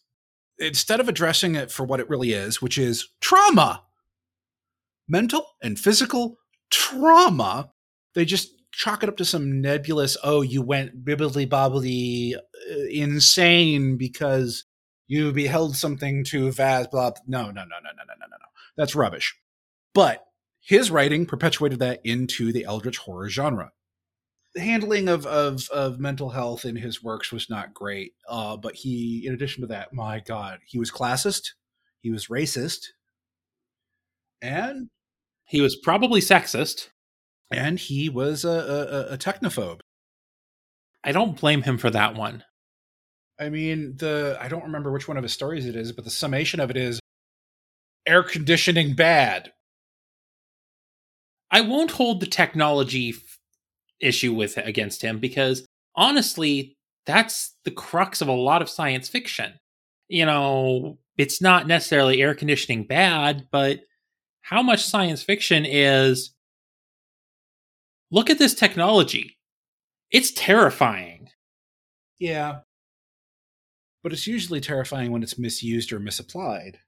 Instead 0.57 0.99
of 0.99 1.09
addressing 1.09 1.55
it 1.55 1.71
for 1.71 1.83
what 1.83 1.99
it 1.99 2.09
really 2.09 2.31
is, 2.31 2.61
which 2.61 2.77
is 2.77 3.09
trauma, 3.19 3.83
mental 5.07 5.45
and 5.61 5.77
physical 5.77 6.37
trauma, 6.69 7.71
they 8.13 8.25
just 8.25 8.51
chalk 8.71 9.03
it 9.03 9.09
up 9.09 9.17
to 9.17 9.25
some 9.25 9.61
nebulous, 9.61 10.17
oh, 10.23 10.41
you 10.41 10.61
went 10.61 11.03
bibbly 11.05 11.47
bobbly 11.47 12.35
uh, 12.35 12.85
insane 12.89 13.97
because 13.97 14.65
you 15.07 15.31
beheld 15.31 15.75
something 15.75 16.23
too 16.23 16.51
vast, 16.51 16.91
blah. 16.91 17.11
No, 17.27 17.43
no, 17.43 17.51
no, 17.51 17.51
no, 17.51 17.63
no, 17.63 18.03
no, 18.07 18.13
no, 18.19 18.25
no, 18.25 18.37
no. 18.37 18.45
That's 18.75 18.95
rubbish. 18.95 19.35
But 19.93 20.25
his 20.59 20.89
writing 20.89 21.25
perpetuated 21.25 21.79
that 21.79 22.01
into 22.03 22.51
the 22.51 22.65
eldritch 22.65 22.97
horror 22.97 23.29
genre. 23.29 23.71
The 24.55 24.61
handling 24.61 25.09
of, 25.09 25.25
of, 25.25 25.69
of 25.69 25.99
mental 25.99 26.29
health 26.29 26.65
in 26.65 26.77
his 26.77 27.03
works 27.03 27.31
was 27.31 27.49
not 27.49 27.73
great. 27.73 28.13
Uh, 28.27 28.57
but 28.57 28.75
he, 28.75 29.23
in 29.27 29.33
addition 29.33 29.61
to 29.61 29.67
that, 29.67 29.93
my 29.93 30.21
God, 30.21 30.59
he 30.65 30.79
was 30.79 30.91
classist, 30.91 31.51
he 32.01 32.09
was 32.09 32.27
racist, 32.27 32.87
and 34.41 34.89
he 35.45 35.61
was 35.61 35.75
probably 35.75 36.21
sexist. 36.21 36.89
And 37.51 37.77
he 37.77 38.09
was 38.09 38.43
a, 38.43 38.49
a, 38.49 39.13
a 39.13 39.17
technophobe. 39.17 39.81
I 41.03 41.11
don't 41.11 41.39
blame 41.39 41.61
him 41.61 41.77
for 41.77 41.91
that 41.91 42.15
one. 42.15 42.43
I 43.39 43.49
mean, 43.49 43.97
the 43.97 44.37
I 44.41 44.47
don't 44.47 44.63
remember 44.63 44.91
which 44.91 45.07
one 45.07 45.17
of 45.17 45.23
his 45.23 45.33
stories 45.33 45.67
it 45.67 45.75
is, 45.75 45.91
but 45.91 46.05
the 46.05 46.09
summation 46.09 46.59
of 46.59 46.71
it 46.71 46.77
is 46.77 46.99
air 48.07 48.23
conditioning 48.23 48.95
bad. 48.95 49.51
I 51.51 51.61
won't 51.61 51.91
hold 51.91 52.19
the 52.19 52.25
technology 52.25 53.11
issue 53.99 54.33
with 54.33 54.57
against 54.57 55.01
him 55.01 55.19
because 55.19 55.65
honestly, 55.95 56.77
that's 57.05 57.55
the 57.63 57.71
crux 57.71 58.21
of 58.21 58.27
a 58.27 58.33
lot 58.33 58.61
of 58.61 58.69
science 58.69 59.07
fiction. 59.07 59.53
You 60.07 60.25
know, 60.25 60.99
it's 61.17 61.41
not 61.41 61.67
necessarily 61.67 62.21
air 62.21 62.35
conditioning 62.35 62.85
bad, 62.85 63.47
but 63.51 63.79
how 64.41 64.61
much 64.61 64.83
science 64.83 65.23
fiction 65.23 65.65
is 65.65 66.33
look 68.11 68.29
at 68.29 68.37
this 68.37 68.53
technology. 68.53 69.37
it's 70.11 70.31
terrifying. 70.31 71.29
Yeah. 72.19 72.59
But 74.03 74.13
it's 74.13 74.27
usually 74.27 74.61
terrifying 74.61 75.11
when 75.11 75.23
it's 75.23 75.39
misused 75.39 75.91
or 75.91 75.99
misapplied. 75.99 76.79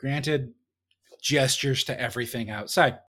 Granted, 0.00 0.54
gestures 1.22 1.84
to 1.84 2.00
everything 2.00 2.50
outside. 2.50 2.98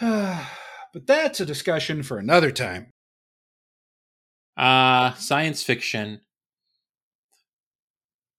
but 0.92 1.06
that's 1.06 1.40
a 1.40 1.46
discussion 1.46 2.02
for 2.02 2.18
another 2.18 2.50
time. 2.50 2.92
Uh 4.56 5.14
science 5.14 5.62
fiction. 5.62 6.20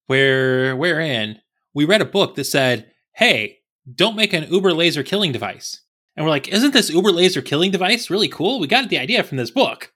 Where 0.08 0.76
wherein 0.76 1.42
we 1.74 1.86
read 1.86 2.02
a 2.02 2.06
book 2.06 2.36
that 2.36 2.44
said, 2.44 2.92
"Hey, 3.16 3.60
don't 3.96 4.16
make 4.16 4.34
an 4.34 4.52
Uber 4.52 4.74
laser 4.74 5.04
killing 5.04 5.32
device." 5.32 5.82
And 6.16 6.26
we're 6.26 6.32
like, 6.32 6.50
"Isn't 6.50 6.74
this 6.74 6.90
Uber 6.90 7.12
laser 7.12 7.42
killing 7.42 7.72
device 7.72 8.10
really 8.10 8.28
cool? 8.28 8.60
We 8.60 8.68
got 8.68 8.90
the 8.90 9.00
idea 9.00 9.24
from 9.24 9.38
this 9.38 9.52
book." 9.52 9.94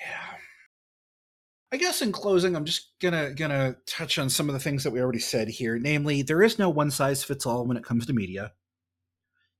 Yeah. 0.00 0.36
I 1.72 1.76
guess 1.76 2.00
in 2.02 2.12
closing, 2.12 2.54
I'm 2.54 2.64
just 2.64 2.92
gonna 3.02 3.34
gonna 3.34 3.76
touch 3.86 4.16
on 4.18 4.30
some 4.30 4.48
of 4.48 4.52
the 4.54 4.60
things 4.60 4.84
that 4.84 4.92
we 4.92 5.00
already 5.00 5.18
said 5.18 5.48
here. 5.48 5.78
Namely, 5.78 6.22
there 6.22 6.42
is 6.42 6.58
no 6.58 6.70
one 6.70 6.90
size 6.92 7.24
fits 7.24 7.46
all 7.46 7.66
when 7.66 7.76
it 7.76 7.84
comes 7.84 8.06
to 8.06 8.12
media. 8.12 8.52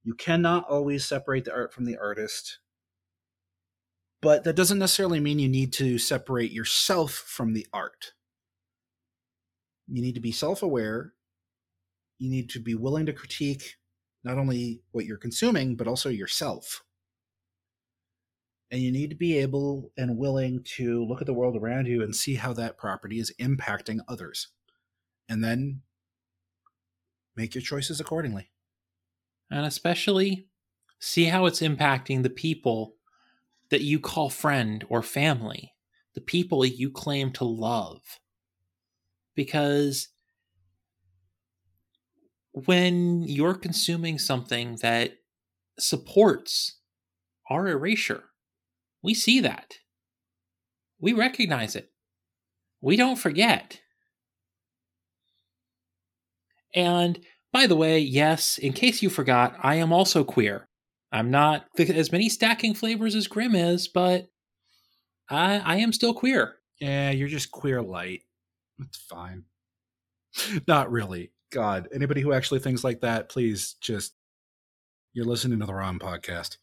You 0.04 0.14
cannot 0.14 0.68
always 0.68 1.04
separate 1.04 1.46
the 1.46 1.52
art 1.52 1.72
from 1.72 1.86
the 1.86 1.96
artist. 1.96 2.58
But 4.20 4.44
that 4.44 4.56
doesn't 4.56 4.78
necessarily 4.78 5.20
mean 5.20 5.38
you 5.38 5.48
need 5.48 5.72
to 5.74 5.98
separate 5.98 6.52
yourself 6.52 7.12
from 7.12 7.54
the 7.54 7.66
art. 7.72 8.12
You 9.88 10.02
need 10.02 10.14
to 10.14 10.20
be 10.20 10.32
self 10.32 10.62
aware. 10.62 11.14
You 12.18 12.30
need 12.30 12.50
to 12.50 12.60
be 12.60 12.74
willing 12.74 13.06
to 13.06 13.12
critique 13.12 13.74
not 14.22 14.38
only 14.38 14.82
what 14.92 15.04
you're 15.04 15.18
consuming, 15.18 15.76
but 15.76 15.88
also 15.88 16.08
yourself. 16.08 16.82
And 18.70 18.80
you 18.80 18.90
need 18.90 19.10
to 19.10 19.16
be 19.16 19.38
able 19.38 19.92
and 19.96 20.16
willing 20.16 20.64
to 20.76 21.04
look 21.04 21.20
at 21.20 21.26
the 21.26 21.34
world 21.34 21.56
around 21.56 21.86
you 21.86 22.02
and 22.02 22.16
see 22.16 22.34
how 22.36 22.52
that 22.54 22.78
property 22.78 23.18
is 23.18 23.32
impacting 23.38 24.00
others. 24.08 24.48
And 25.28 25.44
then 25.44 25.82
make 27.36 27.54
your 27.54 27.62
choices 27.62 28.00
accordingly. 28.00 28.50
And 29.50 29.66
especially 29.66 30.48
see 30.98 31.26
how 31.26 31.46
it's 31.46 31.60
impacting 31.60 32.22
the 32.22 32.30
people 32.30 32.94
that 33.70 33.82
you 33.82 33.98
call 33.98 34.30
friend 34.30 34.84
or 34.88 35.02
family, 35.02 35.72
the 36.14 36.20
people 36.20 36.64
you 36.64 36.90
claim 36.90 37.30
to 37.32 37.44
love. 37.44 38.00
Because 39.34 40.08
when 42.52 43.22
you're 43.22 43.54
consuming 43.54 44.18
something 44.18 44.76
that 44.80 45.16
supports 45.78 46.78
our 47.50 47.66
erasure, 47.66 48.24
we 49.02 49.12
see 49.12 49.40
that. 49.40 49.74
We 51.00 51.12
recognize 51.12 51.74
it. 51.74 51.90
We 52.80 52.96
don't 52.96 53.16
forget. 53.16 53.80
And 56.74 57.20
by 57.54 57.68
the 57.68 57.76
way, 57.76 58.00
yes, 58.00 58.58
in 58.58 58.72
case 58.72 59.00
you 59.00 59.08
forgot, 59.08 59.56
I 59.62 59.76
am 59.76 59.92
also 59.92 60.24
queer. 60.24 60.66
I'm 61.12 61.30
not 61.30 61.66
as 61.78 62.10
many 62.10 62.28
stacking 62.28 62.74
flavors 62.74 63.14
as 63.14 63.28
Grim 63.28 63.54
is, 63.54 63.86
but 63.86 64.26
I, 65.30 65.60
I 65.60 65.76
am 65.76 65.92
still 65.92 66.14
queer. 66.14 66.56
Yeah, 66.80 67.12
you're 67.12 67.28
just 67.28 67.52
queer 67.52 67.80
light. 67.80 68.22
It's 68.80 68.98
fine. 68.98 69.44
not 70.66 70.90
really. 70.90 71.30
God, 71.52 71.86
anybody 71.94 72.22
who 72.22 72.32
actually 72.32 72.58
thinks 72.58 72.82
like 72.82 73.02
that, 73.02 73.28
please 73.28 73.76
just 73.80 74.14
you're 75.12 75.24
listening 75.24 75.60
to 75.60 75.66
the 75.66 75.74
wrong 75.74 76.00
podcast. 76.00 76.56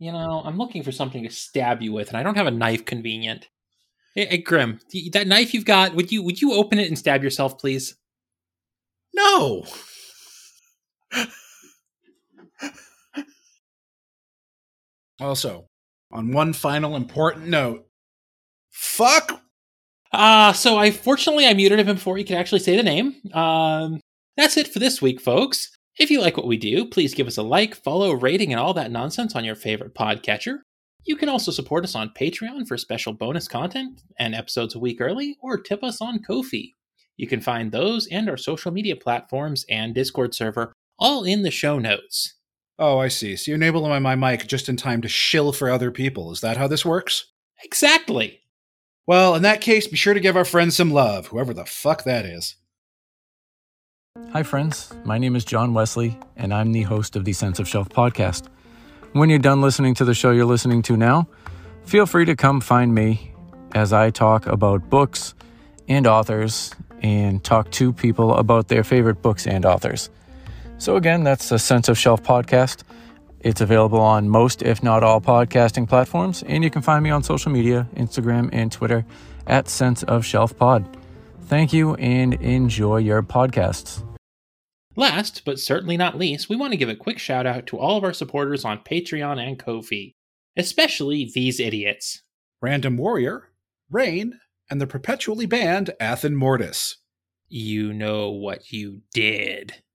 You 0.00 0.10
know, 0.10 0.42
I'm 0.44 0.58
looking 0.58 0.82
for 0.82 0.90
something 0.90 1.22
to 1.22 1.30
stab 1.30 1.82
you 1.82 1.92
with, 1.92 2.08
and 2.08 2.16
I 2.16 2.24
don't 2.24 2.36
have 2.36 2.48
a 2.48 2.50
knife 2.50 2.84
convenient. 2.84 3.48
Hey, 4.16 4.26
hey 4.26 4.38
Grim, 4.38 4.80
that 5.12 5.28
knife 5.28 5.54
you've 5.54 5.64
got, 5.64 5.94
would 5.94 6.10
you 6.10 6.24
would 6.24 6.42
you 6.42 6.54
open 6.54 6.80
it 6.80 6.88
and 6.88 6.98
stab 6.98 7.22
yourself, 7.22 7.56
please? 7.56 7.94
No. 9.12 9.64
also, 15.20 15.66
on 16.12 16.32
one 16.32 16.52
final 16.52 16.96
important 16.96 17.48
note, 17.48 17.86
fuck. 18.70 19.42
Uh, 20.12 20.52
so 20.52 20.76
I 20.76 20.90
fortunately 20.90 21.46
I 21.46 21.54
muted 21.54 21.78
him 21.78 21.86
before 21.86 22.16
he 22.16 22.24
could 22.24 22.36
actually 22.36 22.60
say 22.60 22.76
the 22.76 22.82
name. 22.82 23.14
Um, 23.32 24.00
that's 24.36 24.56
it 24.56 24.68
for 24.68 24.78
this 24.78 25.00
week, 25.00 25.20
folks. 25.20 25.70
If 25.98 26.10
you 26.10 26.20
like 26.20 26.36
what 26.36 26.46
we 26.46 26.56
do, 26.56 26.86
please 26.86 27.14
give 27.14 27.26
us 27.26 27.36
a 27.36 27.42
like, 27.42 27.74
follow, 27.74 28.12
rating, 28.12 28.52
and 28.52 28.60
all 28.60 28.74
that 28.74 28.90
nonsense 28.90 29.36
on 29.36 29.44
your 29.44 29.54
favorite 29.54 29.94
podcatcher. 29.94 30.58
You 31.04 31.16
can 31.16 31.28
also 31.28 31.50
support 31.50 31.84
us 31.84 31.94
on 31.94 32.12
Patreon 32.18 32.66
for 32.66 32.76
special 32.76 33.12
bonus 33.12 33.48
content 33.48 34.02
and 34.18 34.34
episodes 34.34 34.74
a 34.74 34.78
week 34.78 35.00
early, 35.00 35.36
or 35.42 35.58
tip 35.58 35.82
us 35.82 36.00
on 36.00 36.22
Ko-fi. 36.22 36.74
You 37.20 37.26
can 37.26 37.42
find 37.42 37.70
those 37.70 38.06
and 38.06 38.30
our 38.30 38.38
social 38.38 38.72
media 38.72 38.96
platforms 38.96 39.66
and 39.68 39.94
Discord 39.94 40.34
server 40.34 40.72
all 40.98 41.22
in 41.22 41.42
the 41.42 41.50
show 41.50 41.78
notes. 41.78 42.36
Oh, 42.78 42.96
I 42.96 43.08
see. 43.08 43.36
So 43.36 43.50
you 43.50 43.56
enable 43.56 43.86
my, 43.86 43.98
my 43.98 44.14
mic 44.14 44.46
just 44.46 44.70
in 44.70 44.78
time 44.78 45.02
to 45.02 45.08
shill 45.08 45.52
for 45.52 45.68
other 45.68 45.90
people. 45.90 46.32
Is 46.32 46.40
that 46.40 46.56
how 46.56 46.66
this 46.66 46.82
works? 46.82 47.26
Exactly. 47.62 48.40
Well, 49.06 49.34
in 49.34 49.42
that 49.42 49.60
case, 49.60 49.86
be 49.86 49.98
sure 49.98 50.14
to 50.14 50.20
give 50.20 50.34
our 50.34 50.46
friends 50.46 50.78
some 50.78 50.90
love, 50.90 51.26
whoever 51.26 51.52
the 51.52 51.66
fuck 51.66 52.04
that 52.04 52.24
is. 52.24 52.56
Hi, 54.32 54.42
friends. 54.42 54.90
My 55.04 55.18
name 55.18 55.36
is 55.36 55.44
John 55.44 55.74
Wesley, 55.74 56.18
and 56.38 56.54
I'm 56.54 56.72
the 56.72 56.84
host 56.84 57.16
of 57.16 57.26
the 57.26 57.34
Sense 57.34 57.58
of 57.58 57.68
Shelf 57.68 57.90
podcast. 57.90 58.46
When 59.12 59.28
you're 59.28 59.38
done 59.38 59.60
listening 59.60 59.92
to 59.96 60.06
the 60.06 60.14
show 60.14 60.30
you're 60.30 60.46
listening 60.46 60.80
to 60.84 60.96
now, 60.96 61.28
feel 61.84 62.06
free 62.06 62.24
to 62.24 62.34
come 62.34 62.62
find 62.62 62.94
me 62.94 63.34
as 63.74 63.92
I 63.92 64.08
talk 64.08 64.46
about 64.46 64.88
books 64.88 65.34
and 65.86 66.06
authors 66.06 66.70
and 67.02 67.42
talk 67.42 67.70
to 67.72 67.92
people 67.92 68.34
about 68.34 68.68
their 68.68 68.84
favorite 68.84 69.22
books 69.22 69.46
and 69.46 69.64
authors. 69.64 70.10
So, 70.78 70.96
again, 70.96 71.24
that's 71.24 71.50
a 71.52 71.58
Sense 71.58 71.88
of 71.88 71.98
Shelf 71.98 72.22
podcast. 72.22 72.82
It's 73.40 73.60
available 73.60 74.00
on 74.00 74.28
most, 74.28 74.62
if 74.62 74.82
not 74.82 75.02
all, 75.02 75.20
podcasting 75.20 75.88
platforms, 75.88 76.42
and 76.42 76.62
you 76.62 76.70
can 76.70 76.82
find 76.82 77.02
me 77.02 77.10
on 77.10 77.22
social 77.22 77.50
media 77.50 77.88
Instagram 77.96 78.50
and 78.52 78.70
Twitter 78.70 79.04
at 79.46 79.68
Sense 79.68 80.02
of 80.02 80.24
Shelf 80.24 80.56
Pod. 80.56 80.96
Thank 81.44 81.72
you 81.72 81.94
and 81.96 82.34
enjoy 82.34 82.98
your 82.98 83.22
podcasts. 83.22 84.02
Last, 84.96 85.44
but 85.44 85.58
certainly 85.58 85.96
not 85.96 86.18
least, 86.18 86.48
we 86.48 86.56
want 86.56 86.72
to 86.72 86.76
give 86.76 86.88
a 86.88 86.96
quick 86.96 87.18
shout 87.18 87.46
out 87.46 87.66
to 87.68 87.78
all 87.78 87.96
of 87.96 88.04
our 88.04 88.12
supporters 88.12 88.64
on 88.64 88.80
Patreon 88.80 89.38
and 89.38 89.58
Ko-fi, 89.58 90.12
especially 90.56 91.30
these 91.34 91.58
idiots 91.58 92.22
Random 92.60 92.96
Warrior, 92.96 93.48
Rain, 93.90 94.38
and 94.70 94.80
the 94.80 94.86
perpetually 94.86 95.46
banned 95.46 95.90
Athen 96.00 96.36
Mortis. 96.36 96.98
You 97.48 97.92
know 97.92 98.30
what 98.30 98.70
you 98.72 99.00
did. 99.12 99.82